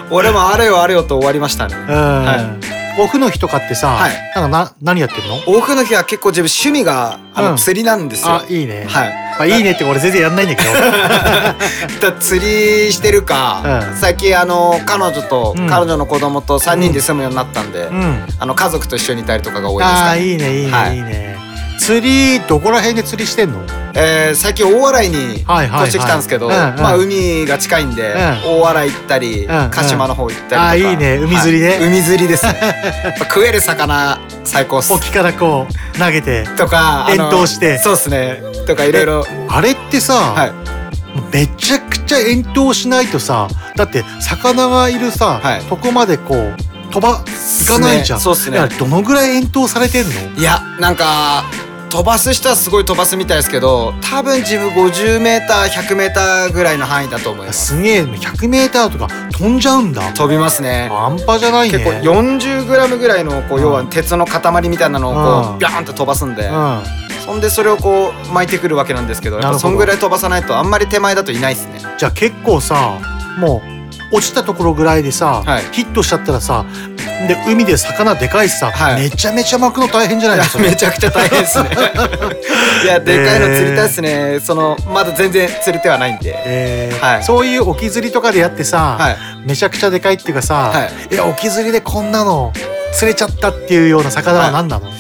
[0.10, 1.76] 俺もあれよあれよと終わりましたね。
[1.88, 1.96] うん。
[2.26, 4.12] はオフの日とかってさ、はい。
[4.36, 5.36] なんかな何やってんの？
[5.48, 7.58] オフの日は結構自分趣味があの、うん。
[7.58, 8.36] 釣りなんですよ。
[8.36, 8.86] あいいね。
[8.88, 9.10] はい。
[9.40, 10.70] まあ、いいねって俺全然やんないんだけど。
[12.12, 13.98] だ釣りしてるか、うん。
[13.98, 15.68] 最近あの彼女と、うん。
[15.68, 18.28] 彼女の子供と3人で住むようになったんで、うん。
[18.38, 20.96] あの家族と一緒にいたりとかが多いですああかねいいねいいね、はい。
[20.96, 21.29] い、いね
[21.80, 23.64] 釣りどこら辺で釣りしてんの？
[23.96, 31.18] えー最近大洗に越してきたんですけど、まあ海が近いんで、うん大洗行ったり、鹿島の方行ったりとか、あーいいね。
[31.18, 31.70] 海釣りね。
[31.70, 31.88] はい。
[31.88, 32.46] 海釣りです。
[32.54, 32.54] ね
[33.20, 34.94] 食える魚最高っす。
[34.94, 37.80] 沖からこう投げてとか遠投して。
[37.80, 38.44] そうですね。
[38.68, 40.52] とかいろいろあれってさ、はい。
[41.34, 45.62] めちゃくちゃ遠投しないとさだって魚がいるさ、はい。
[45.62, 46.56] とこまでこう
[46.92, 48.20] 飛ば行かないじゃん。
[48.20, 48.60] そうっすね。
[48.78, 50.12] どのぐらい遠投されてんの？
[50.38, 51.44] いやなんか
[51.90, 57.76] 飛ばす人はすごい飛ばすみたいですけど多分自分 50m100m ぐらいの範囲だと思います。
[57.76, 60.14] すげえ 100m とか飛んじゃうんだ。
[60.14, 60.88] 飛びますね。
[60.92, 61.80] 半端じゃないね。
[61.80, 66.48] 結構 40g ぐらいのこう要は鉄の塊みたいなのをこうビャーンって飛ばすんで。
[66.48, 66.84] うん。
[67.26, 71.80] そんでそれをこう巻いてくるわけなんですけどやっぱそんぐらい飛ばさないとあんまり手前だといないですね。
[71.98, 72.98] じゃあ結構さ
[73.38, 73.79] もう
[74.12, 75.64] 落ちたところぐらいでさ、はい。
[75.72, 76.66] ヒットしちゃったらさ
[77.28, 79.02] で海で魚でかいしさ、はい。
[79.02, 80.64] めちゃめちゃ巻くの大変じゃないですか？
[80.64, 81.70] めちゃくちゃ大変ですね。
[82.84, 84.40] いやでかいの釣りたいですね。
[84.42, 86.34] そのまだ全然釣れてはないんで。
[86.46, 87.00] えー。
[87.06, 87.24] はい。
[87.24, 89.18] そういう沖釣りとかでやってさ、はい。
[89.46, 91.14] めちゃくちゃでかいっていうかさ、はい。
[91.14, 92.54] い、や沖釣りでこんなの
[92.94, 94.92] 釣れちゃったっていうような魚は何なの、い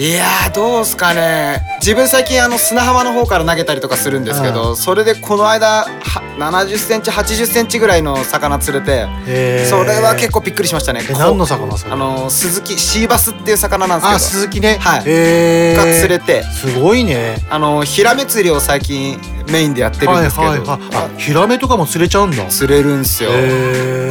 [0.00, 1.60] やーどうすかね。
[1.80, 9.68] 自分最近あの砂浜の方から投げたりとかするんですけど、それでこの間は7 0センチ8 0センチぐらいの魚釣れて、えー。
[9.68, 11.00] それは結構びっくりしましたね。
[11.10, 15.76] 何の魚あのスズキシーバスっていう魚なんあです鈴木ね、はい。
[15.76, 16.44] が釣れて。
[16.44, 17.38] すごいね。
[17.50, 20.80] あのヒラメ釣りを最近メインでやってるんですけど、はいはいはい。
[20.94, 22.46] あヒラメとかも釣れちゃうんだ。
[22.46, 23.30] 釣れるんすよ、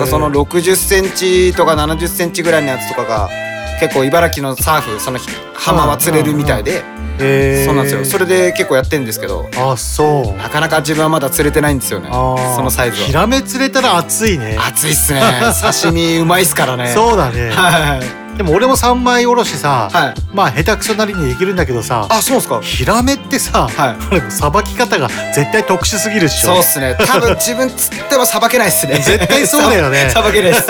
[0.06, 3.30] その60センチとか70センチぐらいのやつとかが
[3.80, 5.20] 結構茨城のサーフその
[5.54, 6.84] 浜は釣れるみたいで、
[7.20, 7.66] えー。
[7.66, 8.06] そうなんですよ。
[8.06, 10.38] それで結構やってんですけどあそう。
[10.38, 13.08] なかなか自分はまだ釣れてないんですよねそのサイズは。
[13.08, 14.58] ヒラメ釣れたら熱いね。
[14.60, 15.22] 熱いっすね。
[15.82, 16.92] 刺身うまいっすからね。
[16.94, 17.52] そうだね。
[17.52, 20.14] はいでも俺も三枚おろしさ、はい。
[20.32, 22.62] まあ下手くそなりにできるんだけどさあそうっすか。
[22.62, 23.98] ヒラメってさ、は
[24.30, 24.32] い。
[24.32, 26.54] さばき方が絶対特殊すぎるっしょ。
[26.54, 26.96] そうっすね。
[27.00, 29.00] 多分 自分釣ってもさばけないっすね。
[29.00, 30.10] 絶対そうだよね。
[30.14, 30.68] さばけないっす。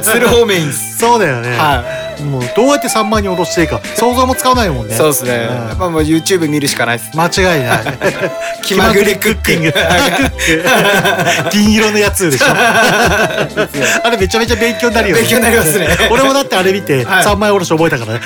[0.00, 0.98] 釣る方面いいっす。
[0.98, 1.84] そうだよね、は
[2.20, 4.94] もうどうやって三枚におろしていいか想像もつかないもんね。
[4.94, 5.48] そうっすね。
[5.72, 5.78] うん。
[5.78, 7.10] まあもう YouTube 見るしかないっす。
[7.16, 7.80] 間違いない。
[8.62, 9.72] 気まぐれクッキング
[11.50, 12.46] 銀色のやつでしょ。
[12.52, 13.48] あ
[14.10, 15.22] れめちゃめちゃ勉強になるよね。
[15.22, 15.88] 勉強になりますね。
[16.10, 17.24] 俺もだってあれ見てはい。
[17.24, 18.20] 三枚おろし覚えたからね。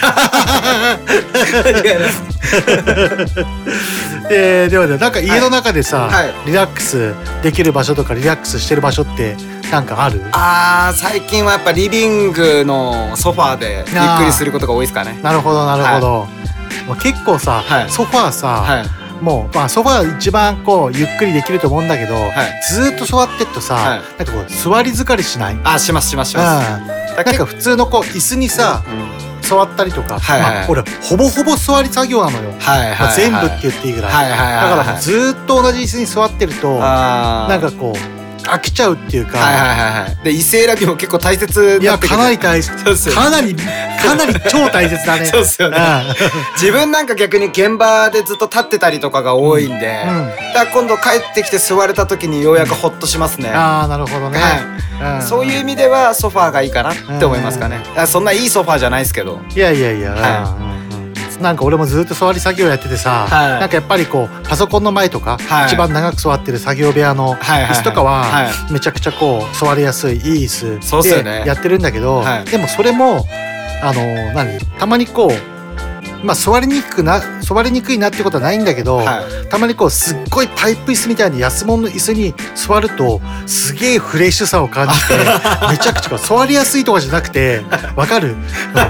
[4.28, 6.34] で ではではなんか家の中でさ、はい。
[6.46, 9.36] リラックスできる場所とかリラックスしてる場所って
[9.74, 10.22] なんかある？
[10.32, 15.18] あー最近はやっぱリビングのソファーでゆっくりすることが多いですかね。
[15.20, 16.28] なるほどなるほど、
[16.86, 17.90] もう結構さ、はい。
[17.90, 18.86] ソファーさ、はい。
[19.20, 22.18] もう、まあ、ソファー一番こうゆっくりできると思うんだけど、い。
[22.70, 23.98] ずーっと座ってっとさ、はい。
[24.18, 26.30] なんかこう座り疲れしない、うん、あしますします。
[26.30, 26.70] します
[27.16, 28.84] なんか普通のこう椅子にさ
[29.42, 30.50] 座ったりとか、はいはい。
[30.50, 32.98] はいまあ、俺ほぼほぼ座り作業なのよ、はいはいはい。
[32.98, 34.78] まあ、全部って言っていいぐらい、はいはいはいはい。
[34.78, 40.24] だからずーっと同じ椅子に座ってるとなんかこう飽きちゃうっていうか、はいはいはいはい。
[40.24, 42.16] で伊勢選びも結構大切いやになってくる。
[42.16, 42.84] かなり大切。
[42.84, 45.26] そうっすよかなりかなり超大切だね。
[45.32, 45.78] そうっすよね。
[46.54, 50.28] 自分なんか逆に現場でずっと立ってたりとかが多いんで、うん。
[50.28, 55.16] だから今度帰ってきて座れた時にようやくホッとしますね、ああなるほどね、はい。
[55.16, 55.22] うん。
[55.22, 59.40] そういう意味ではソファーがいいかなって思いますかね、あそんないいソファーじゃないですけど。
[59.54, 60.20] いやいやいや、はい
[60.60, 60.68] うん。
[60.68, 60.83] うん
[61.40, 63.60] なんか俺もずっと座り作業やっててさ、はい。
[63.60, 65.66] なんかやっぱりこうパソコンの前とか、はい。
[65.66, 67.70] 一番長く座ってる作業部屋のはいはいはい。
[67.70, 70.16] 椅子とかははめちゃくちゃこう座りやすい。
[70.16, 73.24] いい椅子でやってるんだけど、はいでもそれも
[73.82, 75.53] あの何たまにこう
[76.24, 85.14] まあ座りにくくな座りにくいなってことはないんだけど、はたまにこうすっごいパイプ椅子みたいに安物の椅子に座るとすげえフレッシュさを感じて
[85.70, 87.62] めちゃくちゃ座りやすいとかじゃなくて
[87.96, 88.36] わかる？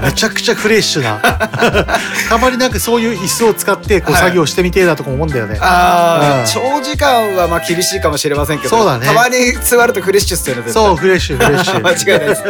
[0.01, 1.19] めちゃくちゃフレッシュな。
[2.29, 4.21] たまになんかそういう椅子を使ってこうはい。
[4.23, 6.43] 作業してみてえなとか思うんだよね、あうん。
[6.43, 9.05] ー長時間はまあ厳しいかもしれませんけどそうだね。
[9.05, 11.81] たまに座るとフレッシュっすよねそうフレッシュフレッシュ。
[11.85, 12.43] 間違いないです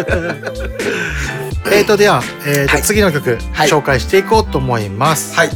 [1.71, 2.81] えーとでは、えーとはい。
[2.83, 3.69] 次の曲、はい。
[3.69, 5.49] 紹介していこうと思います、はい。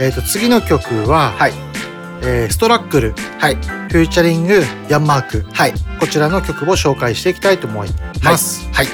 [0.00, 1.52] えーと次の曲は、はい。
[2.22, 3.54] えーストラックルはい。
[3.54, 5.46] フューチャリングヤンマーク。
[5.52, 5.74] はい。
[6.00, 7.88] こちらの曲を紹介していきたいと思い
[8.22, 8.86] ます、はい。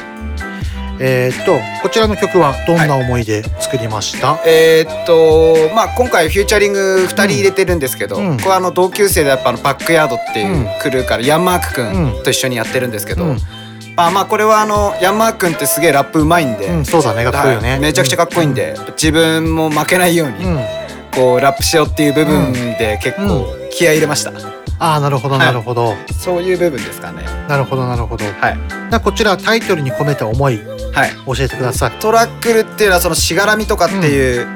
[1.03, 8.37] えーっとこちらの曲はどんな思いで作りました、えーっとまあ今回フューチャリング2人入れてるんですけど、うん。
[8.37, 12.23] これはあの同級生でやっぱあのバックヤードっていうクルーからヤンマークくうんん。
[12.23, 13.39] と一緒にやってるんですけど、うん
[14.07, 17.25] あまあこれはあのヤンマー君ってすげえラップうまいんで、うんそうだね。
[17.25, 17.71] かっこいいよね。
[17.73, 20.61] はいめちゃくちゃかっこいいんで、自分も負けないように、うん。
[21.13, 24.31] こうラップしようっていう部分で結構気合い入れました、
[24.79, 27.25] ああなるほどなるほど、そういう部分ですかね。
[27.49, 28.25] なるほどなるほど。
[28.25, 28.91] はい。
[28.91, 30.61] なこちらタイトルに込めた思い
[30.93, 31.11] はい。
[31.27, 31.91] 教えてください。
[31.99, 34.47] トラックルっていうのはそのしがらみとかっていう、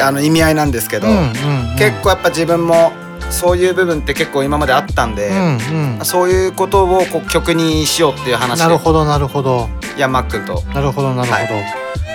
[0.00, 1.26] あの意味合いなんですけど、うんうんう
[1.74, 1.76] ん。
[1.76, 2.92] 結構やっぱ自分も
[3.34, 6.04] そういう部分って結構今まであったんで、うんうん。
[6.04, 9.68] そういうことをこう曲にしようっていう話なるでほどなるほど。
[9.98, 10.62] ヤンマと。
[10.72, 11.60] なるほどなるほど、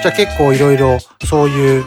[0.01, 1.86] じゃあ結構いろいろそういう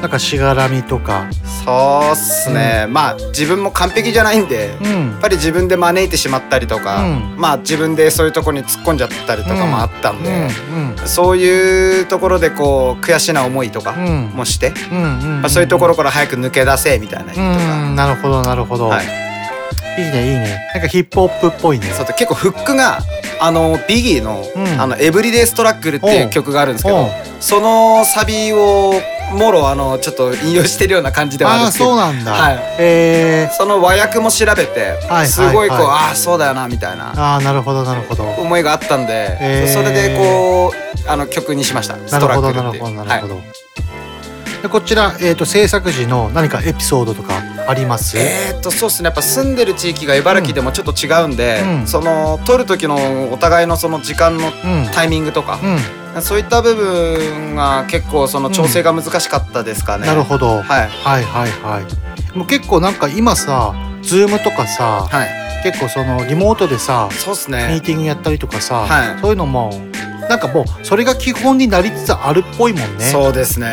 [0.00, 1.26] なんかしがらみとか。
[1.64, 5.10] そうっすね、まあ自分も完璧じゃないんで、うん。
[5.12, 7.34] やっぱり自分で招いてしまったりとか、うん。
[7.36, 10.48] まあ自分でそういうところに突っ込んじゃったりとかもあったんで、
[11.00, 11.08] うん。
[11.08, 14.30] そういうところでこう悔しな思いとかうん。
[14.34, 14.72] もして、
[15.48, 17.96] そういうところから早く抜け出せみたいなとか、うん。
[17.96, 19.25] なるほどなるほど、はい
[19.98, 20.70] い、いねいいね。
[20.74, 21.86] なんかヒップホップっぽいね。
[21.96, 23.00] そうで結構フックが
[23.40, 24.80] あのビギーの「うん。
[24.80, 27.08] あのエブリデイストラックル」っていう曲があるんですけど
[27.40, 28.94] そのサビを
[29.32, 32.58] もろあのちょっと引用してるような感じではあるんですけどそうなんだ、はい。
[32.78, 38.24] えその和訳も調べてはいすごいこう、はいはいああそうだよなみたいなー、ああなるほどなるほど。
[38.24, 39.72] 思いがあったんで、へー。
[39.72, 42.78] それでこうあの曲にしました「ストなるほラックル」って。
[42.78, 43.44] いうどなるほどなるほど、はい
[44.66, 49.06] でこちら、えー、と制作時の何かエピソードとかあります、えーっとそうっすね。
[49.06, 51.86] やっぱ住んでる地域が茨城でもちょっと違うんで、うん。
[51.86, 54.52] その撮る時のお互いのその時間のうん。
[54.92, 55.60] タイミングとか、
[56.14, 56.22] うん。
[56.22, 60.06] そういった部分が結構その調整が難しかったですかね。
[60.06, 60.62] なるほど、はい。
[60.62, 61.24] はいはい
[61.62, 62.36] はい。
[62.36, 65.46] もう結構なんか今さズームとかさ、はい。
[65.62, 67.80] 結構そのリモートでさそうっすミーね。
[67.80, 69.70] ティングやったりとかさ、はいそういうのも
[70.28, 73.66] なんかもうそれが基本になりつつあるっぽいもんねそうですね。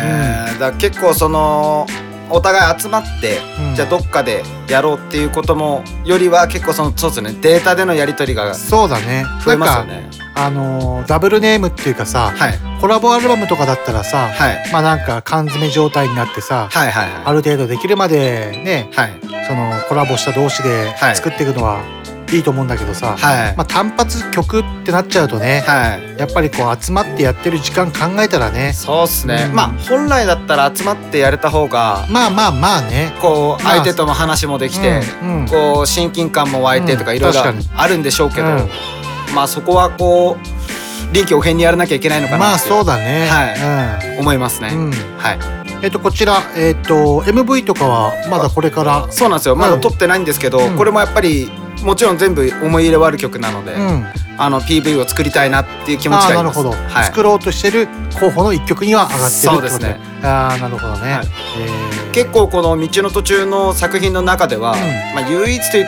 [0.53, 1.85] だから結構その
[2.29, 10.09] お互い集まって、うんじゃあどっかでやろうっていうこともよりは結構そのそうですねデータでのやり取りがそうだね増えますよね。
[10.35, 12.53] あのーダブルネームっていうかさ、はい
[12.83, 14.69] コラボアルバムとかだったらさ、はい。
[14.73, 19.13] まあなんか缶詰状態になってさ、はいはいある程度できるまでねはい。
[19.47, 21.15] そのコラボした同士ではい。
[21.15, 21.81] 作っていくのは
[22.33, 23.55] いいと思うんだけどさ、はい。
[23.55, 26.19] まあ単発曲ってなっちゃうとね、はい。
[26.19, 29.45] やっぱりこう集まってやってる時間考えたらねそうっすね。
[29.47, 29.55] うん。
[29.55, 33.15] まあ本来だったら集まってやれた方がまあまあまあね。
[33.21, 33.73] こうまあ。
[33.75, 35.47] 相手とも話もできて、うんうん。
[35.47, 37.43] こう親近感も湧いてとかうんいろいろ
[37.77, 38.69] あるんでしょうけど、うん。
[39.33, 40.62] まあそこはこう
[41.13, 43.27] 臨機応変にやらなきゃいけないのかまあなってそうだね。
[43.29, 44.71] は思いますね。
[44.73, 45.39] うん、うんはい。
[45.83, 49.11] えっとこちらえっと MV とかはまだこれから？
[49.11, 49.55] そうなんですよ。
[49.55, 49.81] まうん。
[49.81, 50.75] だ撮ってないんですけど、うん。
[50.77, 51.51] これもやっぱり
[51.83, 54.05] もちろん全部思い入れはある曲なので、うん。
[54.37, 57.05] あの PV を作りたいなっていう気持ちがなるほど、はい。
[57.05, 57.87] 作ろうとしてる
[58.19, 59.99] 候補の一曲には上がってるってことね。
[60.23, 61.27] ああなるほどね、はい。
[61.59, 62.11] えー。
[62.11, 64.79] 結構この道の途中の作品の中では、ん。
[65.13, 65.87] まあ唯一と言っ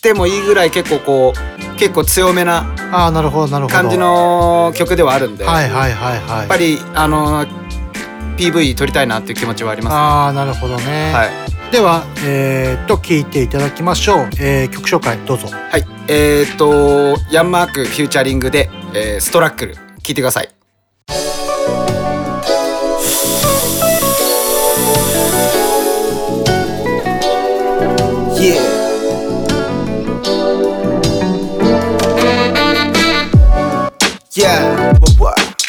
[0.00, 7.44] てもいいぐらい結構こう結構強めなああなるほどなるほど感じの曲ではあるんで、はいはいはいはいやっぱりあの
[8.36, 10.86] PV 撮りたいなっていう気持ちはありまああなるほどす。
[10.86, 11.72] ね、はい。
[11.72, 15.84] ではえー、っと聞いていただきましょう、えー、曲紹介どうぞはい。
[16.06, 19.74] えーっとヤンマークフューチャリングで、えーストラックル
[20.04, 20.61] 聞いてください。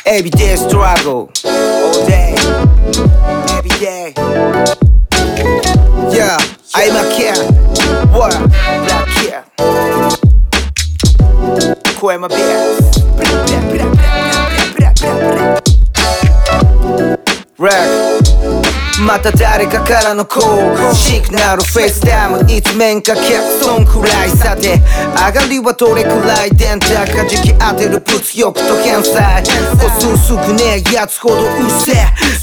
[0.04, 0.14] What?
[0.14, 1.32] Everyday struggle.
[1.46, 2.36] All day.
[3.50, 4.14] Every day.
[6.12, 6.38] Yeah.
[6.76, 7.38] I'm a kid.
[8.12, 8.34] What?
[8.86, 9.44] Black kid.
[11.98, 13.00] Quit my best.
[17.58, 18.13] Rack.
[19.02, 24.80] また誰かからのコールシグナルフェイスタイムいつ面かけそんくらいさて
[25.18, 29.44] 上がりはどれくらい電卓かじき当てる物欲と返済。
[29.82, 31.92] 個数少ねえやつほどうっせ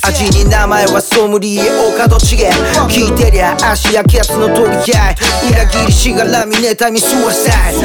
[0.03, 2.51] 味に名前はソムリエ岡戸チゲ。
[2.89, 5.17] 聞いてりゃ足やケツの取り合い。
[5.53, 7.81] 裏切りしがらみ妬みスワサイ映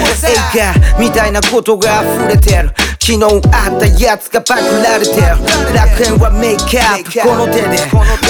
[0.93, 2.71] 画みたいなことが溢れてる。
[3.05, 5.21] 昨日会ったやつがパクられて
[5.77, 7.77] 楽園はメイクアップこの手で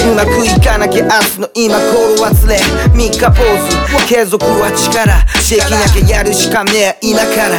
[0.04, 2.60] うまくいかなきゃ明日の今頃忘れ
[2.92, 5.08] 3日ポーズ継続は力
[5.48, 7.56] できなきゃやるしかねえ今から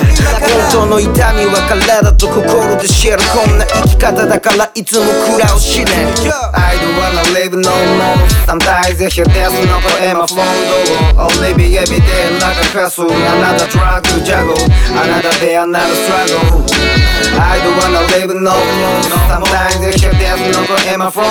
[0.70, 6.14] 本当の痛みは体と心で知るこんな生き方だからいつも苦労しね
[6.54, 8.14] I don't wanna live no more
[8.46, 14.22] Sometimes I hear this の声もフォンド Oh maybe every day like a castle Another drug to
[14.22, 14.54] juggle
[14.94, 17.07] Another day another struggle
[17.40, 21.30] I don't wanna live no more Sometimes I here there's no go in my front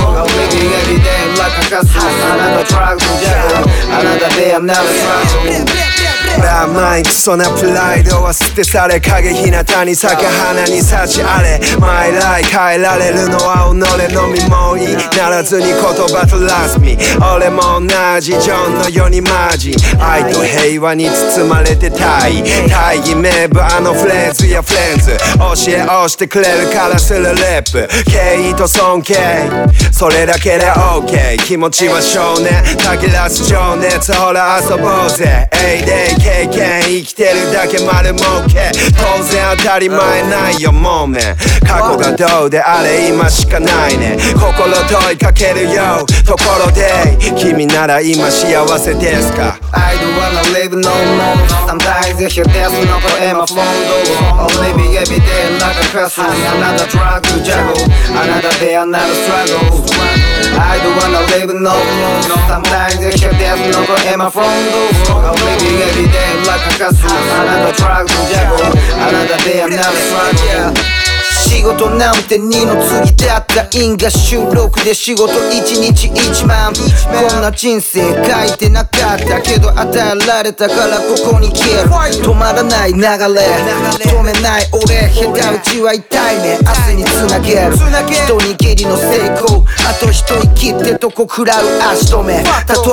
[0.00, 4.92] door I'm living every day like a castle Another track to jackal Another day another
[4.92, 5.98] struggle
[6.42, 13.78] ラーマイクソなプライドは捨て去れ影日向に咲く花に幸あれマイライ変えられるのは己
[14.14, 16.96] のみもいいならずに言葉とラスミ
[17.34, 27.88] 俺も同じジョンのようにマジ愛と平和に包まれてたい大義名分あのフレーズやフレンズ教え押してくれるからするレップ。
[28.04, 29.14] 敬意と尊敬。
[29.92, 34.12] それだけで OK 気持ちは少年たぎらす情熱。
[34.14, 35.48] ほら遊ぼうぜ。
[35.52, 38.70] A デイ経験生きてるだけ丸儲け。
[38.96, 39.98] 当然当たり前
[40.28, 41.20] ないよもうめ
[41.66, 44.16] 過去がどうであれ今しかないね。
[44.34, 46.06] 心問いかけるよ。
[46.26, 51.48] ところで君なら今幸せですか？I don't wanna live no more.
[51.66, 53.56] Sometimes you hear there's no go in my front
[53.88, 57.80] door I'm living every day like a castle Another drug to juggle.
[58.12, 59.88] Another day another struggle.
[60.60, 62.22] I don't wanna live no more.
[62.44, 63.80] Sometimes you hear there's no
[64.12, 67.08] in my front door I'm living every day like a castle
[67.40, 68.72] Another drug to juggle.
[69.00, 71.17] Another day another struggle
[71.48, 76.72] 仕事なんて二の次だった因果収録で仕事一日一万。
[76.74, 81.88] こんな人生書いてなかったけど与えられたからここに消える。
[82.22, 83.08] 止まらない流れ。
[83.08, 86.58] 止めない俺下手打ちは痛いね。
[86.60, 87.74] 明日につなげる。
[87.74, 89.64] 一握りの成功。
[89.88, 92.34] あと一息ってとこ食らう足止め。
[92.34, 92.42] 例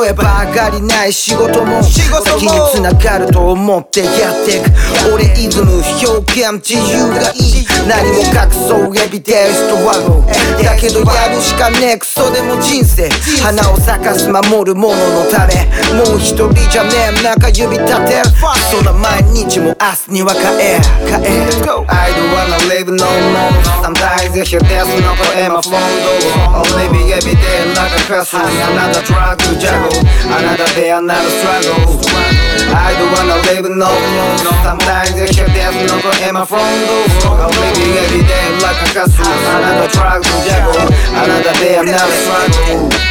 [0.09, 5.13] えば上がりない仕事も先につながると思ってやってく。
[5.13, 7.67] 俺イズム表現自由がいい。
[7.87, 10.21] 何も隠そうエビデンスとワゴ
[10.63, 13.09] だけどやるしかねえクソでも人生
[13.41, 15.65] 花を咲かす守る者のため
[15.97, 18.25] もう一人じゃねえ中指立てる
[18.69, 20.79] そんな毎日も明日には変え
[21.09, 21.45] 変え
[21.87, 25.89] I don't wanna live no more Sometimes you hear there's no go in my front
[26.05, 26.21] door
[26.53, 29.97] I'm living every day like a castle Another drug to juggle
[30.29, 35.95] Another day another struggle I don't wanna live no more Sometimes you hear there's no
[36.03, 37.07] go in my front door
[37.39, 40.83] I'm living every day like a castle Another drug to juggle
[41.15, 43.05] Another day another struggle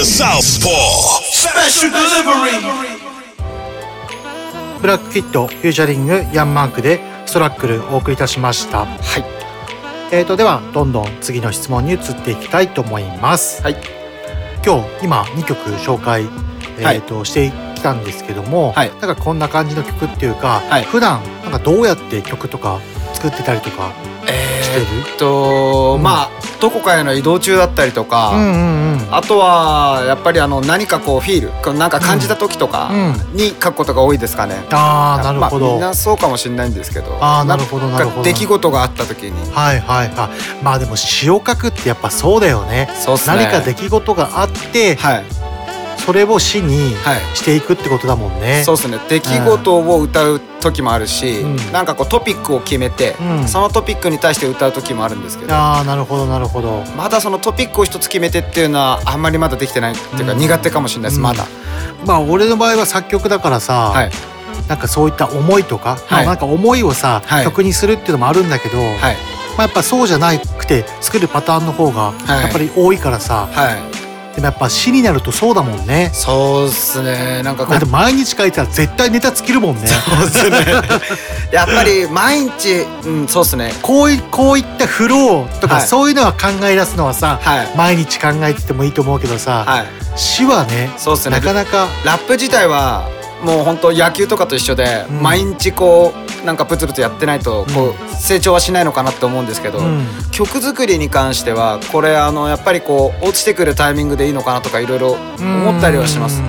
[0.00, 1.20] the Southpaw.
[1.30, 2.56] Special delivery.
[4.80, 8.86] ブラックキッドフューチャリングヤンマークでストラックルお送りいたしました。
[8.86, 9.24] はい。
[10.10, 13.62] えーとではどんどん次の質問に移っていきたいと思います。
[13.62, 13.76] はい。
[14.64, 16.22] 今日今2曲紹介、
[16.78, 18.90] えーとしてきたんですけども、はい。
[18.90, 20.84] なんかこんな感じの曲っていうか、はい。
[20.84, 22.80] 普段なんかどうやって曲とか
[23.12, 23.92] 作ってたりとか
[24.62, 28.32] してる、えっと、うんまあどこかへの移動中だったりとか、
[29.10, 32.96] あとはやっぱりあの何かこうフィールなんか感じた時とかう
[33.34, 33.36] ん。
[33.36, 34.56] に書くことが多いですかね。
[34.70, 38.22] ああなるほど、まあ、みんなそうかもしれないんですけどあーなるほどなるほど。
[38.24, 39.52] 出来事があった時に。
[39.52, 40.64] はいはいはい。
[40.64, 42.88] まあでも詩を書くってやっぱそうだよね。
[42.94, 43.36] そうっすね。
[43.36, 45.24] 何か出来事があって、はい、
[46.10, 47.36] それを詩にはい。
[47.36, 48.98] していくってことだもんね、そうですね。
[49.08, 51.56] 出来事を歌う時もあるし、うん。
[51.72, 53.46] なんかこうトピックを決めて、うん。
[53.46, 55.54] そのトピックに対して歌う時もあるんですけど。
[55.54, 56.82] ああなるほどなるほど。
[56.96, 60.38] まだそのトピックを一つ決めてっていうのはあんまりまだできてないっていうかうん。
[60.40, 61.22] 苦手かもしれないです、うん。
[61.22, 61.46] まだ。
[62.04, 64.10] まあ俺の場合は作曲だからさ、はい。
[64.66, 67.44] なんかそういった思いとか、まあはいなんか思いをさ、はい。
[67.44, 68.96] 曲にするっていうのもあるんだけど、はい。
[68.96, 69.02] ま
[69.58, 72.42] あ、やっぱそうじゃなくて作るパターンの方がはい。
[72.42, 73.99] やっぱり多いからさ、はい
[74.34, 76.10] でもやっぱ詩になるとそうだもんね。
[76.12, 77.42] そうっすね。
[77.42, 79.86] なんかだって毎日書いたら絶対ネタ尽きるもんね。
[79.88, 80.56] そうっすね。
[81.52, 83.74] やっぱり毎日うんそうっすね。
[83.82, 85.86] こういこういったフローとか、はい。
[85.86, 87.68] そういうのは考え出すのはさ、はい。
[87.76, 89.86] 毎日考えててもいいと思うけどさ、はい。
[90.16, 91.36] 詩はねそうっすね。
[91.36, 93.08] なかなかラップ自体は
[93.42, 96.12] もう本当野球とかと一緒で、うん毎日こ
[96.42, 106.40] うなんかプツプツやってないとこう、成長はしないのかなって思うんですけど、うん曲作りに関してはこれあのやっぱりこう落ちてくるタイミングでいいのかなとかいろいろ思ったりはします、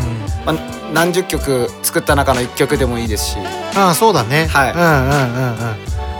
[0.46, 0.56] まあ、
[0.94, 3.38] 何十曲作った中の一曲でもいいですし
[3.76, 4.48] ああそうだね。
[4.48, 5.58] はいうんうんうんうん。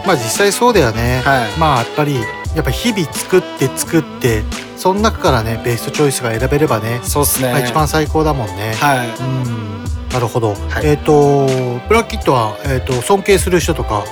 [0.06, 1.22] まあ実際そうだよね。
[1.24, 2.16] はいまあやっぱり
[2.56, 4.44] やっぱ日々作って作って
[4.76, 8.74] その中からねベストチョイスが選べればね、そうっすねまあ、一番最高だもんね。
[8.74, 9.71] はいうん。
[10.14, 10.56] なるほど。
[10.70, 10.86] はい。
[10.86, 11.46] えっ、と
[11.88, 14.04] ブラッキットはえっ、と尊敬する人とか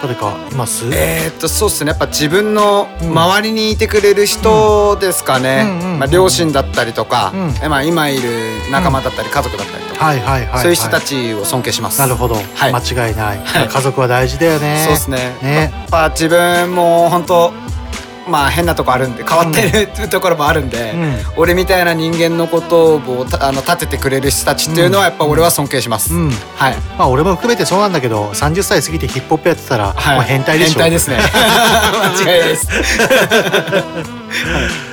[0.00, 0.84] 誰かいます？
[0.92, 1.90] えー、っとそうっすね。
[1.90, 7.54] やっぱ自分の周りにいてくれる人ですかね、うんうんうんまあ、両親だったりとか、うん。
[7.62, 8.30] えまあ、今いる
[8.70, 11.98] 仲間だったり家族だったりとか、はいはいはいはいそういう人たちを尊敬します。
[11.98, 12.72] なるほど、はい。
[12.72, 13.68] 間違いない、はい。
[13.68, 14.84] 家族は大事だよね。
[14.84, 15.36] そうですね。
[15.42, 15.72] ね。
[15.72, 17.52] やっぱ自分も本当
[18.28, 21.16] まあ変なとこあるんで変わってる、ところもあるんで、うん。
[21.36, 26.30] 俺みたいな人間のことをたあの立ててくれる人たちっていうのはやっぱ俺は尊敬します、うん。
[26.30, 26.76] はい。
[26.98, 30.16] まあ俺も含めてそうなんだけど30歳過ぎてヒップホップやってたら、はい。
[30.16, 31.18] もう変態でしょ変態ですね。
[31.18, 32.68] 間違いです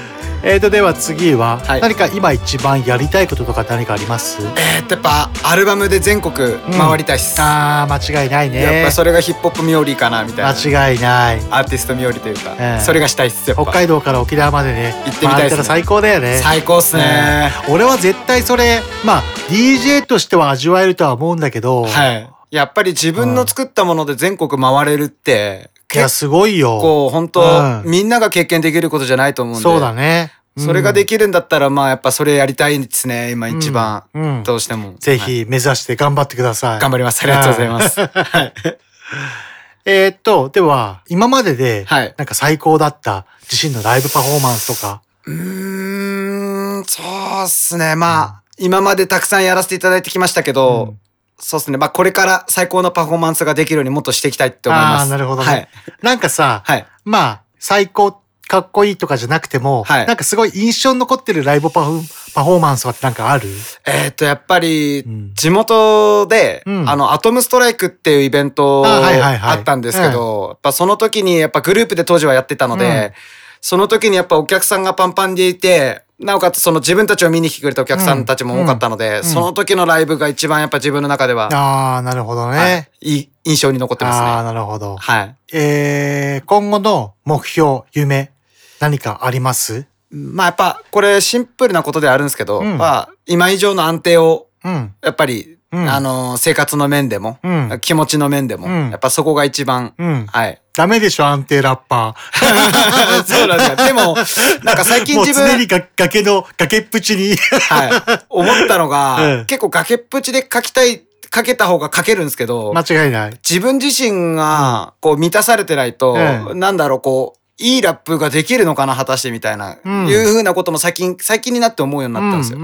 [0.47, 1.81] えーとでは次は、はい。
[1.81, 6.35] 何か今一番やりたいこととか何かあります、えーっとやっぱアルバムで全国
[6.77, 8.61] 回りたいっす、あー間違いないね。
[8.61, 10.51] やっぱそれがヒップホップ冥利かなみたいな。
[10.51, 11.37] 間違いない。
[11.49, 12.83] アーティスト冥利というか、ええ。
[12.83, 13.63] それがしたいっすやっぱ。
[13.63, 14.93] 北海道から沖縄までね。
[15.05, 15.49] 行ってみたいですね。
[15.49, 16.39] 回れたら最高だよね。
[16.43, 22.29] 最高っすね、うん俺は絶対それまあ DJ としては味わえるとは思うんだけど、はい。
[22.51, 26.73] やっぱり自分の作ったもので全国回れるっていやすごいよ。
[26.73, 27.83] 結構本当、うん。
[27.85, 29.63] みんなが経験できることじゃないと思うんで。
[29.63, 30.31] そうだね。
[30.57, 34.37] それができきるんだったらまあやっぱそれやりたいですね今一番、うん。
[34.37, 34.43] うん。
[34.43, 34.95] どうしても。
[34.99, 37.23] ぜはいひ目指して頑張ってください、頑張ります。
[37.23, 37.99] ありがとうございます。
[37.99, 38.53] はい。
[39.87, 42.13] えーっとでは今までではい。
[42.17, 47.95] なんか最高だった自身のライブパフォーマンスとか、うーんそうっすね。
[47.95, 51.04] まあ、今までたくさんやらせていただいてきましたけど、うん
[51.37, 51.77] そうっすね。
[51.77, 55.01] まあこれから最高のパフォーマンスができるようにもっとしていきたいって思います。
[55.01, 55.69] ああなるほどね、はい。
[56.01, 56.85] なんかさ、はい。
[57.03, 60.05] まあ最高かっこいいとかじゃなくても、はい。
[60.05, 62.01] なんかすごい印象に残ってるライブパフ
[62.33, 63.47] パフォーマンスはなんかある？
[63.85, 65.33] えーっとやっぱりん。
[65.33, 66.89] 地元で、うん。
[66.89, 73.13] あのアトムストライクっていうイベントあったんですけど、やっぱその時にやっぱグループで当時はやってたので、うん。
[73.61, 84.47] その時にやっぱお客さんがパンパンでいてなおかつその自分たちを見に来てくれたお客さんたちも多かったので、その時のライブが一番やっぱ自分の中では、ああなるほどね、はいいい印象に残ってますああね。
[84.47, 85.35] なるほど、はい。
[85.53, 88.31] えー、今後の目標夢
[88.79, 89.87] 何かあります？
[90.09, 92.77] まあやっぱこれシンプルなことではあるんですけど、うん。
[92.77, 94.93] まあ今以上の安定をうん。
[95.01, 97.79] やっぱり、うんあの生活の面でも、うん。
[97.81, 98.89] 気持ちの面でも、うん。
[98.91, 100.25] やっぱそこが一番、うん。
[100.27, 100.61] はい。
[100.75, 102.15] ダメでしょ安定ラッパ
[103.25, 103.75] そうなんですよ。
[103.77, 104.15] でも、
[104.63, 107.35] なんか最近自分、常にが崖の崖っぷちに。
[107.69, 109.45] はい、思ったのが、 うん。
[109.45, 111.01] 結構崖っぷちで書きたい、
[111.33, 113.39] 書けた方が書けるんですけど、間違いない。
[113.47, 120.07] 自分自身がこう満たされてないと、ええなんだろう、こう、いいラップができるのかな、果たしてみたいな、うん。
[120.07, 122.59] いうふうなことも最近、最近になって思うようになったんですよ。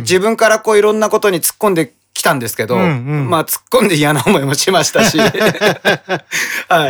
[0.00, 2.84] 自分からこういろんなことに突っ込んできたんですけど、うんう
[3.24, 5.18] んまあ突っ込んで嫌な思いもしましたし、
[6.68, 6.88] は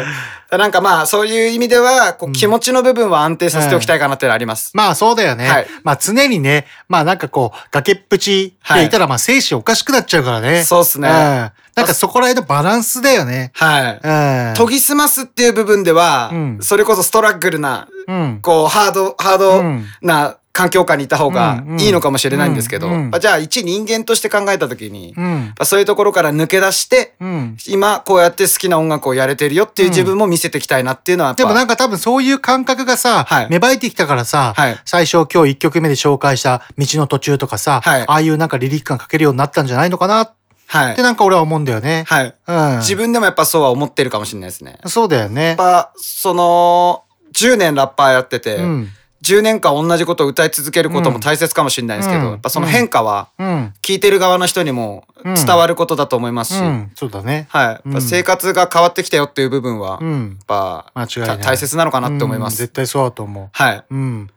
[0.51, 0.57] い。
[0.57, 4.71] なんかまあそういう意味ではこう気持ちの部分は安定させておきたいかなってのはあります。
[4.75, 5.47] まあそうだよね。
[5.47, 10.65] はいまあ常にね、まあなんかこう、崖っぷちでいたらまあ精神おかしくなっちゃうからね。
[10.65, 13.53] そうっすねんなんかそこら辺のバランスだよね。
[13.55, 14.01] はい。
[14.03, 14.55] うん。
[14.57, 18.39] 研ぎ澄ますっていう部分では、うんそれこそストラッグルな、うん。
[18.41, 22.89] こうハード、ハードうんな環境下にいた方がいいのかもしれないんですけど、
[23.21, 25.15] じゃあ一人間として考えた時に、
[25.63, 27.57] そういうところから抜け出して、うん。
[27.69, 40.35] 今こうやって好きな音楽をやれてるよっていう自分も見せていきたいなっていうのはでもなんか多分そういう感覚がさ、はい芽生えてきたからさ、はい最初今日1曲目で紹介した道の途中とかさ、はいああいうなんかリリックが書けるようになったんじゃないのかなっ
[40.69, 41.03] はいて。
[41.03, 42.05] なんか俺は思うんだよね。
[42.07, 42.35] はい。
[42.47, 42.77] うん。
[42.79, 44.73] 自分でもやっぱそうは思ってるかもしれないですね。
[44.73, 45.55] やっそうだよね。
[45.57, 48.89] ぱ、その、10年ラッパーやってて、うん。
[49.23, 53.75] 10年間同じことを歌い続けることも大切かもしれないですけど、うんやっぱその変化は、うん。
[53.83, 56.93] 聞いてる側の人にもうん伝わることだと思いますし、うん。
[56.95, 57.47] そうだね。
[57.51, 58.01] はい。
[58.01, 60.39] 生活が変わってきたよっていう部分は、やっうん。
[60.47, 62.55] ぱ、大切なのかなって思います。
[62.55, 63.49] うん絶対そうだと思う。
[63.53, 63.85] はい。
[63.91, 64.31] うん。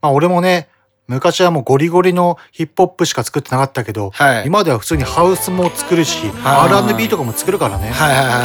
[0.00, 0.68] まあ俺もね、
[1.06, 7.90] 昔はもうゴリゴリのヒップホップしか作ってなかったけど、はい今では普通にハウスも作るし、あー R&B とかも作るからね。
[7.90, 8.42] はいはいはいはい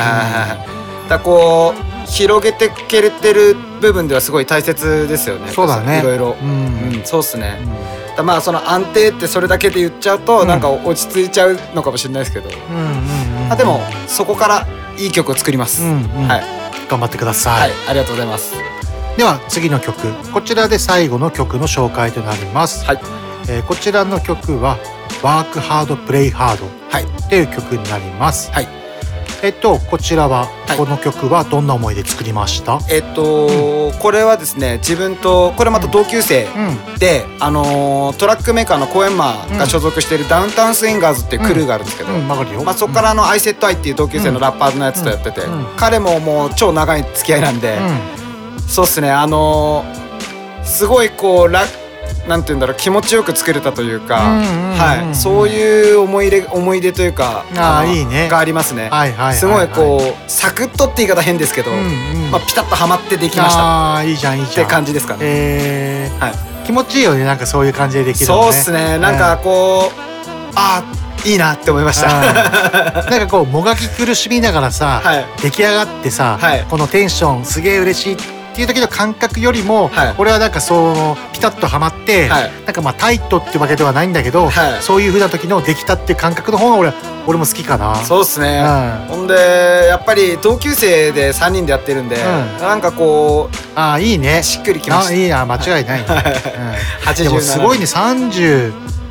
[0.60, 0.66] は
[1.06, 1.10] い。
[1.10, 5.52] だこう広げてけれてる部分ではすごい大切ですよね。
[5.52, 6.36] そうだねいろいろ。
[6.42, 7.60] ううんん、そうっすね。
[8.10, 15.84] だからまあその安定ってそれだけで言っちゃうと、んなんか落ち着いちゃうのかもしれないですけど、うんうんうんあでもそこからいい曲を作ります。
[15.84, 16.44] うんうんはい
[16.90, 17.52] 頑張ってくださ。
[17.52, 18.54] はいい、ありがとうございます。
[19.18, 19.96] では次の曲。
[20.32, 22.86] こちらで最後の曲の紹介となります。
[22.86, 23.00] はい
[23.48, 24.78] えーこちらの曲は、
[25.22, 28.52] ワークハードプレイハードはいっていう曲になります。
[28.52, 28.83] はい。
[29.44, 30.78] えっと、こちらは、はい。
[30.78, 32.80] この曲はどんな思いで作りました？
[32.90, 36.98] えっと、これはですね自分とこれまた同級生うん。
[36.98, 42.10] で、あのートラックメーカーのコエンマーが所属しているダウンタウンスインガーズっていうクルーがあるんですけど。
[42.14, 42.36] ま
[42.72, 45.66] あ、そこからあのアイセットアイっていう同級生のラッパーのやつとやってて、うん。
[45.76, 47.78] 彼ももう超長い付き合いなんで、
[48.66, 51.66] そうっすねあのーすごいこうラ
[52.28, 54.78] なんて言うんだろう気持ちよく作れたというか、うんうんうんうん。
[54.78, 57.94] はい、そういう思い入れ思い出というかのあー。
[57.94, 58.30] いいね。
[58.30, 59.36] がありますね、はいはいはいはい。
[59.36, 61.82] すごいこうサクッとって言い方変ですけど、うんう
[62.28, 62.32] ん。
[62.32, 63.62] まあ、ピタッとはまってできました。
[63.62, 64.66] ああーいいじゃんいいじゃん。
[64.66, 65.20] って感じですかね。
[65.22, 66.34] えーはい。
[66.66, 68.42] 気持ちいいよねなんかそういう感じでできるのね。
[68.44, 68.98] そうっすね。
[68.98, 70.84] なんかこう、あ
[71.26, 72.08] いいなって思いました。
[73.10, 75.26] なんかこうもがき苦しみながらさ、はい。
[75.42, 76.66] 出来上がってさ、はい。
[76.70, 78.24] このテンションすげえ嬉しいって
[78.62, 80.16] いう時の感覚よりも、はい。
[80.18, 82.52] 俺はなんかそのピタッとはまって、はい。
[82.66, 84.82] なんかまあタイトってわけではないんだけど、はい。
[84.82, 86.94] そういう風な時のできたっていう感覚の方が俺
[87.26, 87.96] 俺も好きかな。
[87.96, 88.64] そうっすね、
[89.10, 89.16] うん。
[89.16, 89.34] ほんで
[89.88, 92.22] やっぱり同級生で3人でやってるんで、うん。
[92.60, 94.40] なんかこああいいね。
[94.42, 95.14] うしっくりきました。
[95.14, 95.46] あいいな。
[95.46, 96.06] 間違いない、ね。
[96.08, 96.16] うん。
[97.10, 97.86] 87でもすごいね